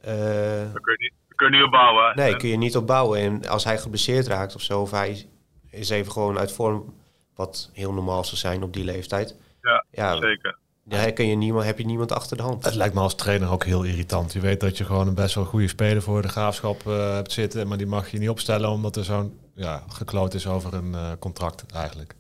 [0.02, 2.16] Daar kun je niet, kun je niet op bouwen.
[2.16, 3.20] nee, En- kun je niet op bouwen.
[3.20, 5.26] En als hij geblesseerd raakt of zo, of hij
[5.70, 6.94] is even gewoon uit vorm,
[7.36, 9.36] wat heel normaal zou zijn op die leeftijd.
[9.62, 10.58] Ja, Ja, zeker.
[10.84, 12.66] daar kun je niemand, heb je niemand achter de hand.
[12.66, 14.34] Het lijkt me als trainer ook heel irritant.
[14.34, 17.32] Je weet dat je gewoon een best wel goede speler voor de graafschap eh, hebt
[17.32, 17.68] zitten.
[17.68, 21.12] Maar die mag je niet opstellen omdat er zo'n ja, gekloot is over een eh,
[21.20, 22.16] contract eigenlijk.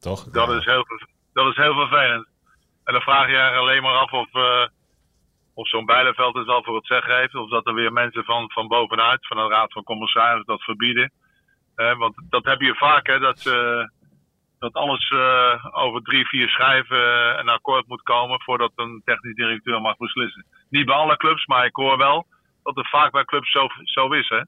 [0.00, 0.24] Toch?
[0.24, 0.56] Dat, Ja.
[0.58, 0.84] is heel,
[1.32, 2.26] dat is heel vervelend.
[2.84, 4.66] En dan vraag je je alleen maar af of, eh,
[5.54, 7.34] of zo'n Bijleveld het wel voor het zeggen heeft.
[7.34, 11.12] Of dat er weer mensen van, van bovenuit, van de Raad van Commissarissen, dat verbieden.
[11.98, 13.82] Want dat heb je vaak, hè, dat, eh,
[14.58, 19.34] dat alles eh, over drie, vier schrijven eh, een akkoord moet komen voordat een technisch
[19.34, 20.46] directeur mag beslissen.
[20.70, 22.26] Niet bij alle clubs, maar ik hoor wel
[22.62, 24.28] dat het vaak bij clubs zo, zo is.
[24.28, 24.42] Hè?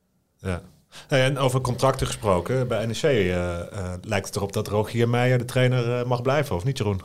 [0.51, 0.61] Ja.
[1.09, 5.45] En over contracten gesproken, bij NEC eh, eh, lijkt het erop dat Rogier Meijer de
[5.45, 7.01] trainer mag blijven, of niet Jeroen?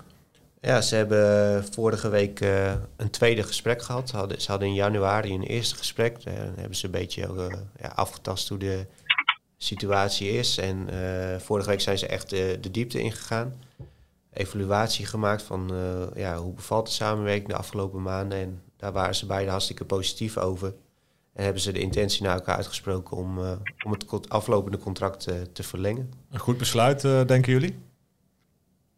[0.62, 4.10] Ja, ze hebben vorige week eh, een tweede gesprek gehad.
[4.10, 6.24] Ze hadden, ze hadden in januari een eerste gesprek.
[6.24, 7.50] Daar hebben ze een beetje
[7.82, 8.88] ja, afgetast hoe de
[9.66, 10.58] situatie is.
[10.58, 13.54] En eh, vorige week zijn ze echt de, de diepte ingegaan.
[14.34, 18.38] Evaluatie gemaakt van eh, ja, hoe bevalt de samenwerking de afgelopen maanden.
[18.38, 20.74] En daar waren ze beide hartstikke positief over.
[21.36, 25.42] En hebben ze de intentie naar elkaar uitgesproken om, eh, om het aflopende contract eh,
[25.42, 26.12] te verlengen.
[26.32, 27.74] Een goed besluit, eh, denken jullie?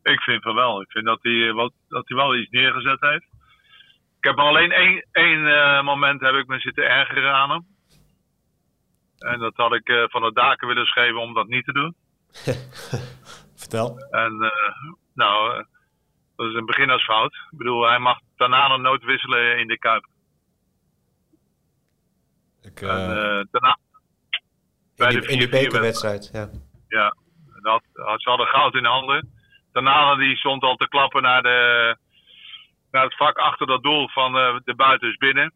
[0.04, 0.82] Ik vind van wel.
[0.82, 3.28] Ik vind dat hij, wat, dat hij wel iets neergezet heeft.
[4.18, 7.66] Ik heb alleen één, één eh, moment heb ik me zitten ergeren aan hem.
[9.18, 11.96] En dat had ik eh, van de daken willen schrijven om dat niet te doen.
[13.62, 13.98] Vertel.
[13.98, 15.64] En eh, nou, eh,
[16.36, 17.34] dat is een beginnersfout.
[17.52, 20.08] Ik bedoel, hij mag daarna nooit wisselen in de Kuip.
[22.62, 23.78] Ik, En, daarna,
[24.96, 26.50] Bij In de 4-4 bekerwedstrijd, ja.
[26.88, 27.16] Ja,
[27.62, 29.36] dat, ze hadden goud in de handen.
[29.72, 31.98] Daarna die stond al te klappen naar, de,
[32.92, 35.54] naar het vak achter dat doel van eh, de buiten is binnen.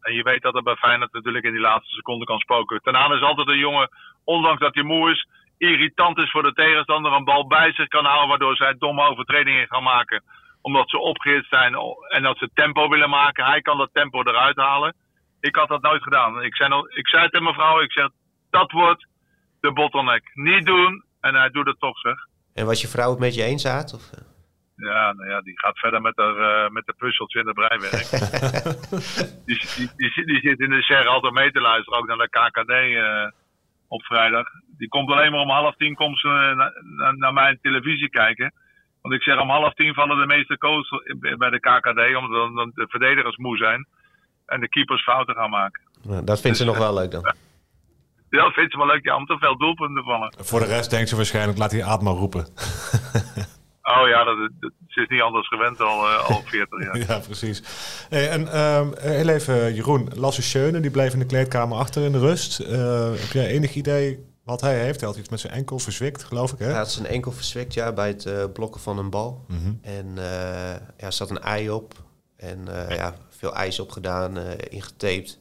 [0.00, 2.80] En je weet dat het bij Feyenoord natuurlijk in die laatste seconde kan spoken.
[2.82, 3.88] Daarna is altijd een jongen,
[4.24, 8.04] ondanks dat hij moe is, irritant is voor de tegenstander, een bal bij zich kan
[8.04, 10.22] houden, waardoor zij domme overtredingen gaan maken.
[10.60, 11.74] Omdat ze opgehitst zijn
[12.08, 13.44] en dat ze tempo willen maken.
[13.44, 14.94] Hij kan dat tempo eruit halen.
[15.40, 16.42] Ik had dat nooit gedaan.
[16.42, 18.08] Ik zei, ik zei tegen mevrouw, ik zeg,
[18.50, 19.06] dat wordt
[19.60, 20.30] de bottleneck.
[20.34, 21.04] Niet doen.
[21.20, 22.26] En hij doet het toch, zeg.
[22.54, 23.94] En was je vrouw het met je eens, Aad?
[23.94, 24.10] Of?
[24.78, 28.08] Ja, nou ja, die gaat verder met de, eh, met de puzzeltje en de breiwerk.
[29.46, 32.28] die, die, die, die zit in de SER altijd mee te luisteren, ook naar de
[32.28, 33.40] KKD eh,
[33.88, 34.46] op vrijdag.
[34.78, 38.10] Die komt alleen maar om half tien komt ze eh, na- na- naar mijn televisie
[38.10, 38.52] kijken.
[39.02, 41.02] Want ik zeg om half tien vallen de meeste coaches
[41.38, 43.86] bij de KKD, omdat dan, de verdedigers moe zijn.
[44.46, 45.82] En de keepers fouten gaan maken.
[46.02, 47.34] Nou, dat vindt ze nog wel leuk dan.
[48.30, 50.34] Ja, dat vindt ze wel leuk, ja, om te veel doelpunten te vallen.
[50.38, 52.46] voor de rest denkt ze waarschijnlijk, laat die Aad maar roepen.
[53.96, 56.98] Oh ja, dat, dat, ze is niet anders gewend al, uh, al 40 jaar.
[57.08, 57.62] ja, precies.
[58.08, 60.10] Hey, en uh, heel even, Jeroen.
[60.14, 62.60] Lasse Schöne, die bleef in de kleedkamer achter in de rust.
[62.60, 65.00] Uh, heb jij enig idee wat hij heeft?
[65.00, 66.66] Hij had iets met zijn enkel verzwikt, geloof ik, hè?
[66.66, 69.44] Hij had zijn enkel verzwikt, ja, bij het uh, blokken van een bal.
[69.48, 69.78] Mm -hmm.
[69.82, 71.94] En ja, er zat een ei op.
[72.36, 75.38] En ja, veel ijs opgedaan, ingetaped.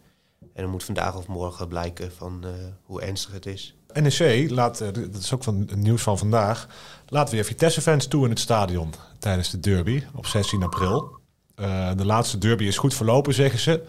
[0.53, 2.45] En er moet vandaag of morgen blijken van
[2.83, 3.76] hoe ernstig het is.
[3.93, 6.67] NEC laat, dat is ook van het nieuws van vandaag,
[7.07, 11.15] laat weer Vitesse-fans toe in het stadion tijdens de derby op 16 april.
[11.55, 13.83] Uh, de laatste derby is goed verlopen, zeggen ze.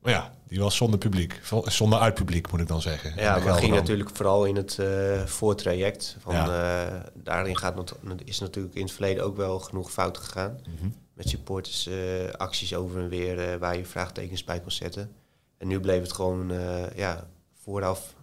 [0.00, 1.40] Maar ja, die was zonder publiek.
[1.64, 3.12] Zonder uitpubliek, moet ik dan zeggen.
[3.16, 6.16] Ja, maar ging natuurlijk vooral in het uh, voortraject.
[6.20, 6.84] Van, ja.
[6.84, 10.60] uh, daarin gaat, is natuurlijk in het verleden ook wel genoeg fout gegaan.
[10.68, 10.94] Mm -hmm.
[11.14, 11.88] Met supporters
[12.36, 15.12] acties over en weer waar je vraagtekens bij kon zetten.
[15.58, 16.52] En nu bleef het gewoon
[16.94, 17.26] ja,
[17.62, 18.14] vooraf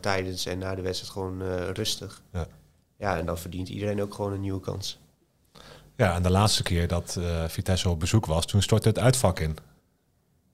[0.00, 2.22] tijdens en na de wedstrijd gewoon uh, rustig.
[2.32, 2.46] Ja.
[2.96, 4.98] ja, en dan verdient iedereen ook gewoon een nieuwe kans.
[5.96, 9.40] Ja, en de laatste keer dat uh, Vitesse op bezoek was, toen stortte het uitvak
[9.40, 9.56] in.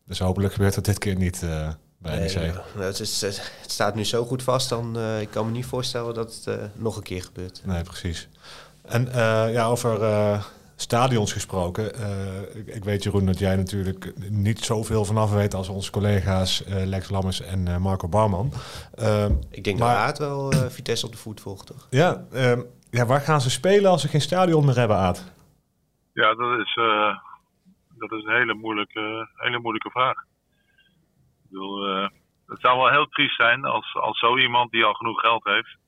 [0.06, 1.40] Dus hopelijk gebeurt dat dit keer niet
[1.98, 2.35] bij NEC.
[2.35, 5.66] Nee, nou, het, is, het, staat nu zo goed vast, dan ik kan me niet
[5.66, 7.61] voorstellen dat het nog een keer gebeurt.
[7.64, 8.28] Nee, precies.
[8.83, 9.09] En
[9.52, 9.98] ja, over
[10.81, 11.85] stadions gesproken.
[12.01, 16.66] Uh, ik, ik, weet Jeroen dat jij natuurlijk niet zoveel vanaf weet als onze collega's
[16.66, 18.53] uh, Lex Lammers en uh, Marco Barman.
[18.95, 21.87] Ehm, ik denk maar, dat Aad wel Vitesse op de voet volgt, toch?
[21.90, 25.33] Ja, ehm, ja, waar gaan ze spelen als ze geen stadion meer hebben, Aad?
[26.12, 26.75] Ja, dat is,
[27.99, 30.16] dat is een hele moeilijke, hele moeilijke vraag.
[31.43, 31.85] Ik bedoel,
[32.47, 35.79] het zou wel heel triest zijn als, als zo iemand die al genoeg geld heeft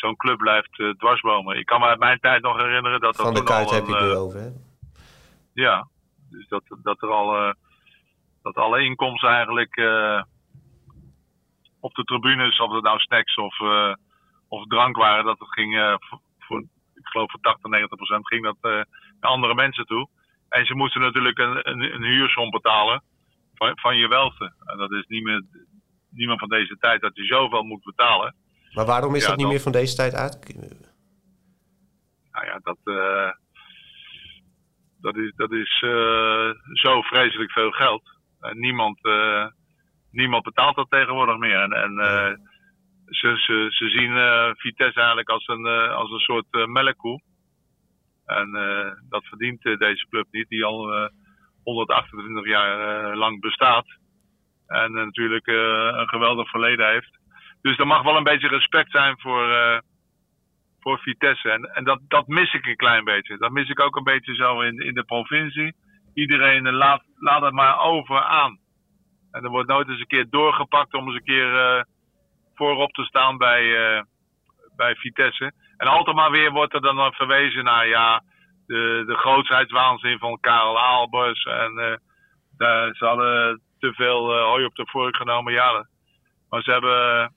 [0.00, 1.58] zo'n club blijft uh, dwarsbomen.
[1.58, 3.16] Ik kan me uit mijn tijd nog herinneren dat...
[3.16, 4.48] Van dat de Kuit heb je het nu over, hè?
[5.52, 5.88] Ja,
[6.30, 7.36] dus dat, dat er al...
[7.36, 7.52] Uh,
[8.42, 9.76] dat alle inkomsten eigenlijk
[11.80, 13.60] op de tribunes, of het nou snacks of,
[14.48, 16.60] of drank waren, dat het ging voor, voor,
[16.94, 18.56] ik geloof voor 80, 90 procent ging dat
[19.20, 20.08] naar andere mensen toe.
[20.48, 23.02] En ze moesten natuurlijk een, een, een huursom betalen
[23.54, 24.52] van, van je welste.
[24.64, 25.44] En dat is niet meer,
[26.10, 28.34] niemand van deze tijd dat je zoveel moet betalen.
[28.74, 30.54] Maar waarom is ja, dat niet meer van deze tijd uit?
[32.32, 33.30] Nou ja, dat, uh,
[35.00, 38.02] dat is, dat is uh, zo vreselijk veel geld.
[38.40, 39.46] En niemand, uh,
[40.10, 41.60] niemand betaalt dat tegenwoordig meer.
[41.60, 41.94] En, en
[43.06, 44.12] ze, ze, ze zien
[44.56, 47.20] Vitesse eigenlijk als een, als een soort melkkoe.
[48.26, 48.50] En
[49.08, 51.10] dat verdient deze club niet, die al
[51.62, 53.86] 128 jaar lang bestaat.
[54.66, 57.19] En natuurlijk een geweldig verleden heeft.
[57.62, 59.78] Dus er mag wel een beetje respect zijn voor, uh,
[60.80, 61.50] voor Vitesse.
[61.50, 63.38] En, en dat, dat mis ik een klein beetje.
[63.38, 65.74] Dat mis ik ook een beetje zo in, in de provincie.
[66.14, 68.58] Iedereen uh, laat, laat het maar over aan.
[69.30, 71.82] En er wordt nooit eens een keer doorgepakt om eens een keer uh,
[72.54, 74.04] voorop te staan bij,
[74.76, 75.52] bij Vitesse.
[75.76, 78.22] En altijd maar weer wordt er dan verwezen naar ja,
[78.66, 81.44] de, de grootheidswaanzin van Karel Albers.
[81.44, 82.00] En
[82.92, 85.52] ze hadden te veel hooi op de vork genomen.
[85.52, 85.86] Ja,
[86.48, 87.32] maar ze hebben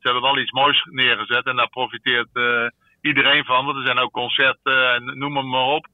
[0.00, 2.68] ze hebben wel iets moois neergezet en daar profiteert uh,
[3.00, 3.64] iedereen van.
[3.64, 5.86] Want er zijn ook concerten en noem maar, maar op.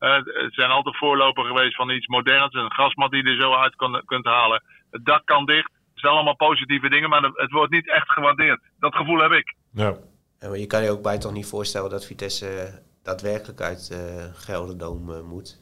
[0.00, 2.54] Uh, het zijn altijd voorloper geweest van iets moderns.
[2.54, 4.62] Een gasmat die er zo uit kan, kunt halen.
[4.90, 5.70] Het dak kan dicht.
[5.72, 8.60] Het zijn allemaal positieve dingen, maar het wordt niet echt gewaardeerd.
[8.78, 9.54] Dat gevoel heb ik.
[9.72, 9.94] Ja.
[10.38, 15.10] ja je kan je ook bij toch niet voorstellen dat Vitesse daadwerkelijk uit uh, Gelderdoom
[15.10, 15.60] uh, moet.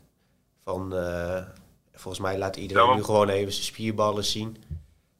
[0.64, 0.92] Van,
[1.92, 4.56] volgens mij laat iedereen nu gewoon even zijn spierballen zien.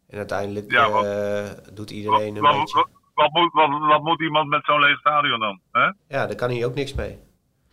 [0.09, 2.87] En uiteindelijk ja, wat, uh, doet iedereen wat, een beetje...
[3.15, 3.53] Wat, moet,
[3.89, 5.61] wat, moet iemand met zo'n leeg stadion dan?
[5.73, 5.85] Hè?
[5.85, 7.19] Ja, daar kan hij ook niks mee.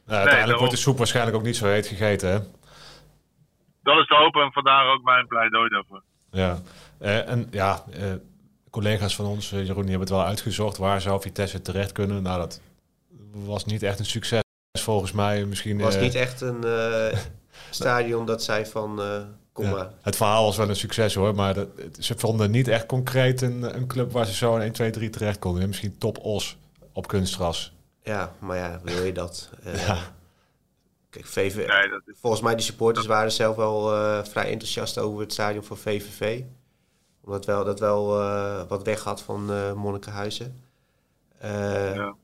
[0.06, 2.40] Ja, uiteindelijk nee, wordt de soep waarschijnlijk ook niet zo heet gegeten, hè?
[3.84, 6.02] Dat is te hopen en vandaar ook mijn pleidooi daarvoor.
[6.32, 6.60] Ja,
[7.02, 8.14] uh, en ja, uh,
[8.70, 10.78] collega's van ons, Jeroen, die hebben het wel uitgezocht.
[10.78, 12.24] Waar zou Vitesse terecht kunnen?
[12.24, 12.62] Nou, dat
[13.32, 15.46] was niet echt een succes volgens mij.
[15.46, 16.64] Misschien, was niet echt een
[17.70, 19.02] stadion dat zei van
[19.64, 21.68] ja, het verhaal was wel een succes hoor, maar dat,
[22.00, 25.10] ze vonden niet echt concreet een, een club waar ze zo in 1, 2, 3
[25.10, 25.68] terecht konden.
[25.68, 26.58] Misschien top Os
[26.92, 27.74] op kunstgras.
[28.04, 29.50] Ja, maar ja, wil je dat?
[29.66, 29.98] Uh, ja.
[31.10, 32.16] Kijk, VV, nee, dat is...
[32.22, 36.42] volgens mij de supporters waren zelf wel uh, vrij enthousiast over het stadion van VVV.
[37.24, 40.64] Omdat wel, dat wel uh, wat weg had van Monnikenhuizen.
[41.42, 42.16] Ja.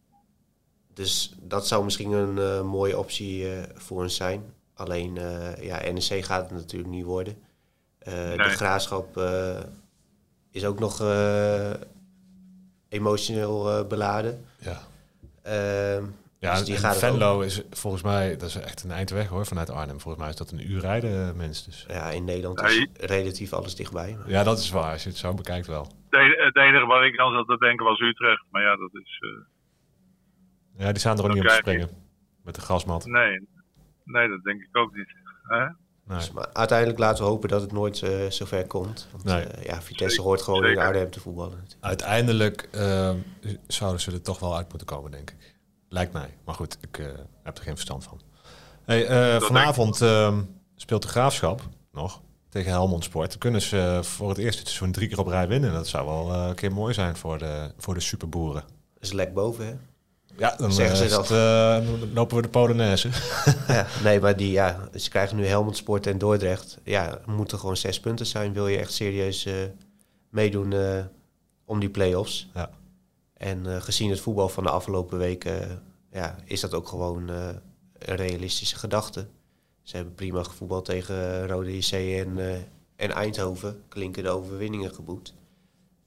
[0.93, 4.53] Dus dat zou misschien een mooie optie voor ons zijn.
[4.81, 7.37] Alleen, uh, ja, NEC gaat het natuurlijk niet worden.
[8.07, 8.37] Uh, nee.
[8.37, 9.59] De graafschap uh,
[10.51, 10.99] is ook nog
[12.89, 14.45] emotioneel beladen.
[14.59, 14.81] Ja.
[15.43, 16.03] Ehm,
[16.39, 17.43] ja, dus die gaat Venlo ook...
[17.43, 19.99] is volgens mij, dat is echt een eindweg hoor, vanuit Arnhem.
[19.99, 21.71] Volgens mij is dat een uur rijden, mensen.
[21.71, 21.85] Dus.
[21.87, 24.15] Ja, in Nederland is relatief alles dichtbij.
[24.19, 24.29] Maar.
[24.29, 25.87] Ja, dat is waar, als je het zo bekijkt wel.
[26.09, 29.21] Het enige waar ik aan zat te denken was Utrecht, maar ja, dat is...
[30.77, 31.89] ja, die staan er ook niet op te springen.
[32.43, 33.05] met de grasmat.
[33.05, 33.47] Nee,
[34.05, 35.07] nee dat denk ik ook niet.
[35.43, 35.59] Hè?
[36.05, 36.17] Nee.
[36.17, 39.07] Dus, maar uiteindelijk laten we hopen dat het nooit eh, zover komt.
[39.11, 39.43] Want Nee.
[39.43, 40.83] eh, ja, Vitesse Zeker, hoort gewoon in zeker.
[40.85, 41.51] Arnhem te voetballen.
[41.57, 41.83] natuurlijk.
[41.85, 43.17] Uiteindelijk ehm,
[43.67, 45.55] zouden ze er toch wel uit moeten komen, denk ik.
[45.89, 46.37] Lijkt mij.
[46.45, 47.05] Maar goed, ik eh,
[47.43, 48.21] heb er geen verstand van.
[48.85, 50.41] Hey, eh, vanavond ehm,
[50.75, 51.61] speelt de Graafschap
[51.91, 53.29] nog tegen Helmond Sport.
[53.29, 55.73] Dan kunnen ze eh, voor het eerst dit seizoen drie keer op rij winnen.
[55.73, 58.61] Dat zou wel eh, een keer mooi zijn voor de, voor de superboeren.
[58.93, 59.73] Dat is lek boven, hè?
[60.37, 61.29] Ja, dan, Zeggen ze eh, dat.
[61.29, 63.09] het, eh, lopen we de Polonaise.
[63.67, 66.77] ja, nee, maar die, ja, ze krijgen nu Helmond Sport en Dordrecht.
[66.83, 68.53] Ja, moeten gewoon zes punten zijn.
[68.53, 69.53] Wil je echt serieus eh,
[70.29, 70.73] meedoen
[71.65, 72.49] om die play-offs.
[72.53, 72.69] Ja.
[73.33, 78.75] En gezien het voetbal van de afgelopen weken, ja, is dat ook gewoon een realistische
[78.75, 79.27] gedachte.
[79.81, 82.37] Ze hebben prima gevoetbald tegen Rode JC en,
[82.95, 83.83] en Eindhoven.
[83.87, 85.33] Klinken de overwinningen geboekt.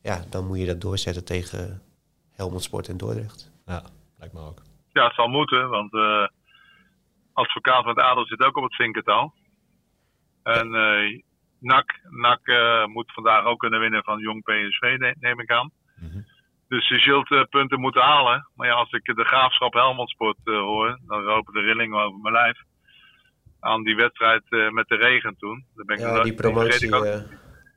[0.00, 1.82] Ja, dan moet je dat doorzetten tegen
[2.30, 3.50] Helmond Sport en Dordrecht.
[3.66, 3.82] Ja,
[4.24, 4.62] lijkt me ook.
[4.92, 6.26] Ja, het zal moeten, want eh
[7.32, 9.34] advocaat van het Adel zit ook op het vinkertal.
[10.42, 11.22] En eh
[11.60, 15.70] NAC, NAC eh, moet vandaag ook kunnen winnen van Jong PSV, ne- neem ik aan.
[15.96, 16.20] Mhm.
[16.68, 18.48] Dus je zult punten moeten halen.
[18.54, 22.18] Maar ja, als ik de graafschap Helmond Sport eh, hoor, dan lopen de rillingen over
[22.20, 22.58] mijn lijf.
[23.60, 25.66] Aan die wedstrijd eh, met de regen toen.
[25.74, 26.86] Dan ben ik Ja, die vergeet promotie.
[26.86, 27.04] ik ook,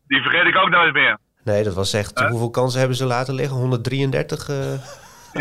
[0.08, 1.18] die vergeet ik ook nooit meer.
[1.44, 2.20] nee, dat was echt.
[2.20, 3.58] Hoeveel kansen hebben ze laten liggen?
[3.58, 4.48] 133.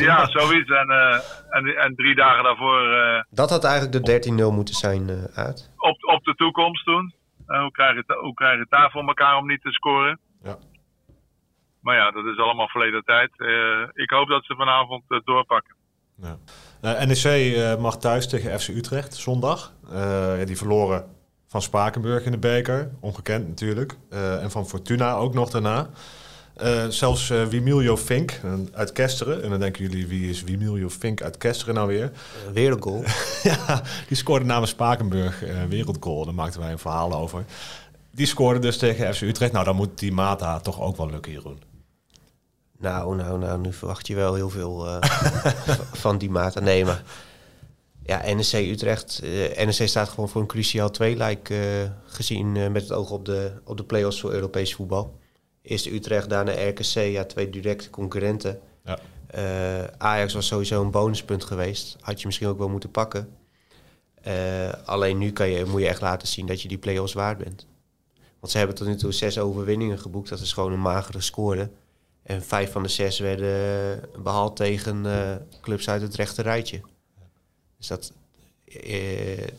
[0.00, 0.70] Ja, zoiets.
[0.70, 5.08] En, eh, en, en drie dagen daarvoor eh, dat had eigenlijk de 13-0 moeten zijn,
[5.08, 5.70] eh uit.
[5.76, 7.14] op, op de toekomst toen.
[7.46, 9.72] Eh, hoe, krijg je het, hoe krijg je het daar voor elkaar om niet te
[9.72, 10.18] scoren?
[10.42, 10.56] Ja.
[11.80, 13.30] Maar ja, dat is allemaal verleden tijd.
[13.36, 15.74] Eh, ik hoop dat ze vanavond doorpakken.
[16.22, 16.36] Ja.
[16.80, 19.72] Eh, NEC mag thuis tegen FC Utrecht zondag.
[19.90, 21.04] Eh, ja, die verloren
[21.46, 22.90] van Spakenburg in de beker.
[23.00, 23.96] Ongekend natuurlijk.
[24.10, 25.86] Eh, en van Fortuna ook nog daarna.
[26.56, 29.42] Eh, zelfs eh Wimiljo Fink eh, uit Kesteren.
[29.42, 32.04] En dan denken jullie, wie is Wimiljo Fink uit Kesteren nou weer?
[32.04, 33.04] Eh, weer een goal.
[33.42, 36.24] ja, die scoorde namens Spakenburg wereldgoal.
[36.24, 37.44] Daar maakten wij een verhaal over.
[38.10, 39.52] Die scoorde dus tegen FC Utrecht.
[39.52, 41.62] Nou, dan moet die Mata toch ook wel lukken, Jeroen.
[42.78, 44.86] Nou, nou, nou, nu verwacht je wel heel veel
[46.04, 46.60] van die mate.
[46.60, 47.02] Nee, maar
[48.02, 49.20] ja, NEC Utrecht.
[49.22, 51.58] eh NEC staat gewoon voor een cruciaal tweelijk eh
[52.04, 55.18] gezien met het oog op de, op de play-offs voor Europees voetbal.
[55.66, 58.60] Eerst Utrecht, daarna RKC, ja, twee directe concurrenten.
[58.84, 58.98] Ja.
[59.26, 61.96] Eh, Ajax was sowieso een bonuspunt geweest.
[62.00, 63.36] Had je misschien ook wel moeten pakken.
[64.22, 67.38] Eh, alleen nu kan je, moet je echt laten zien dat je die play-offs waard
[67.38, 67.66] bent.
[68.40, 70.28] Want ze hebben tot nu toe zes overwinningen geboekt.
[70.28, 71.70] Dat is gewoon een magere score.
[72.22, 76.80] En vijf van de zes werden behaald tegen eh, clubs uit het rechte rijtje.
[77.76, 78.12] Dus dat,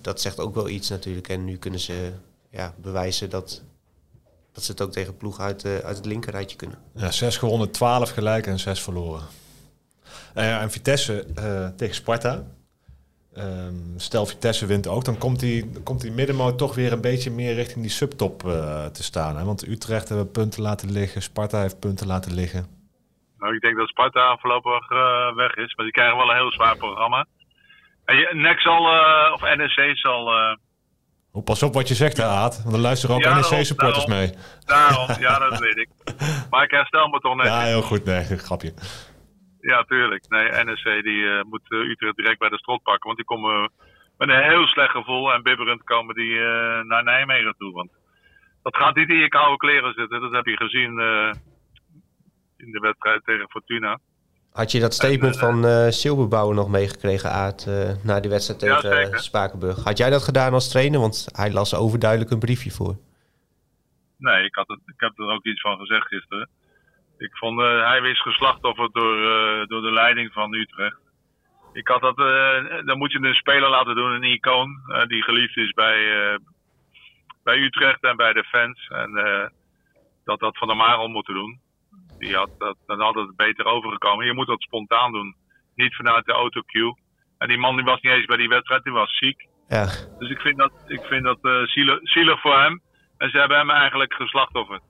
[0.01, 1.29] dat zegt ook wel iets natuurlijk.
[1.29, 2.11] En nu kunnen ze
[2.49, 3.61] ja, bewijzen dat,
[4.57, 6.77] dat ze het ook tegen ploegen uit, eh, uit het linkerrijtje kunnen.
[6.95, 9.21] Ja, zes gewonnen, 12 gelijk en zes verloren.
[10.33, 12.45] Eh, en Vitesse eh, tegen Sparta.
[13.35, 17.01] Ehm, stel Vitesse wint ook, dan komt die, dan komt die middenmoot toch weer een
[17.01, 19.37] beetje meer richting die subtop eh, te staan.
[19.37, 19.43] Hè?
[19.43, 22.65] Want Utrecht hebben punten laten liggen, Sparta heeft punten laten liggen.
[23.37, 25.75] Nou, ik denk dat Sparta voorlopig eh, weg is.
[25.75, 27.25] Maar die krijgen wel een heel zwaar programma.
[28.05, 30.29] En je, NEC zal, eh, of NEC zal...
[31.37, 32.63] Oh, pas op wat je zegt, hè, Aad.
[32.63, 34.29] Want er luisteren ook Ja, NEC-supporters mee.
[34.65, 35.89] daarom, ja, dat weet ik.
[36.49, 37.45] Maar ik herstel me toch net.
[37.45, 38.05] Ja, heel goed.
[38.05, 38.73] Nee, grapje.
[39.59, 40.29] Ja, tuurlijk.
[40.29, 43.05] Nee, NEC die eh, moet eh, Utrecht direct bij de strot pakken.
[43.05, 43.71] Want die komen
[44.17, 47.73] met een heel slecht gevoel en bibberend komen die eh, naar Nijmegen toe.
[47.73, 47.91] Want
[48.61, 50.21] dat gaat niet in je koude kleren zitten.
[50.21, 50.91] Dat heb je gezien
[52.57, 53.99] in de wedstrijd tegen Fortuna.
[54.57, 58.61] Had je dat statement En, van eh Silberbouwer nog meegekregen, Aad, eh, na die wedstrijd
[58.61, 59.13] Ja, tegen zeker.
[59.13, 59.83] eh, Spakenburg?
[59.83, 60.99] Had jij dat gedaan als trainer?
[60.99, 62.95] Want hij las overduidelijk een briefje voor.
[64.17, 66.49] Nee, ik, had het, ik heb er ook iets van gezegd gisteren.
[67.17, 69.15] Ik vond, eh, hij is geslachtofferd door,
[69.67, 70.99] door de leiding van Utrecht.
[71.73, 72.17] Ik had dat,
[72.85, 74.69] dan moet je een speler laten doen, een icoon,
[75.07, 75.97] die geliefd is bij,
[77.43, 78.87] bij Utrecht en bij de fans.
[78.87, 79.11] En
[80.23, 81.59] dat dat Van der Marel moeten doen.
[82.19, 84.25] Die had dat, dan had het beter overgekomen.
[84.25, 85.35] Je moet dat spontaan doen,
[85.75, 86.95] niet vanuit de autocue.
[87.37, 89.47] En die man die was niet eens bij die wedstrijd, die was ziek.
[89.67, 89.85] Ja,
[90.19, 92.81] Dus ik vind dat, ik vind dat eh, zielig, zielig voor hem.
[93.17, 94.81] En ze hebben hem eigenlijk geslachtofferd.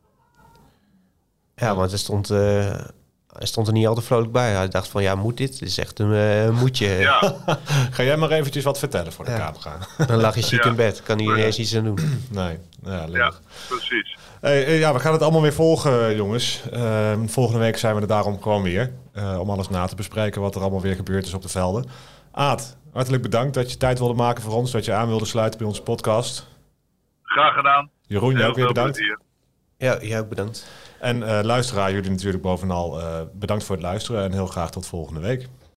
[1.56, 2.86] ja want hij stond, eh,
[3.38, 4.52] hij stond er niet al te vrolijk bij.
[4.54, 5.60] Hij dacht van, ja, moet dit?
[5.60, 6.88] Dit is echt een eh, moetje.
[7.10, 7.36] Ja,
[7.92, 9.38] Ga jij maar eventjes wat vertellen voor de Ja.
[9.38, 9.78] camera.
[10.08, 10.70] Dan lag je ziek Ja.
[10.70, 11.04] in bed.
[11.04, 11.98] Kan hij er niet eens iets aan doen.
[12.32, 13.32] Nee, ja,
[13.68, 14.18] precies.
[14.42, 16.62] Hey, eh, ja, we gaan het allemaal weer volgen, jongens.
[16.72, 18.94] Ehm, volgende week zijn we er daarom gewoon weer.
[19.14, 21.86] eh, om alles na te bespreken wat er allemaal weer gebeurd is op de velden.
[22.32, 24.72] Aad, hartelijk bedankt dat je tijd wilde maken voor ons.
[24.72, 26.48] Dat je aan wilde sluiten bij onze podcast.
[27.24, 27.90] Graag gedaan.
[28.08, 28.92] Jeroen, jij Heel ook weer bedankt.
[28.98, 29.20] plezier.
[29.78, 30.68] Ja, jij ook bedankt.
[31.00, 34.24] En eh luisteraar, jullie natuurlijk bovenal eh, bedankt voor het luisteren.
[34.24, 35.48] En heel graag tot volgende week.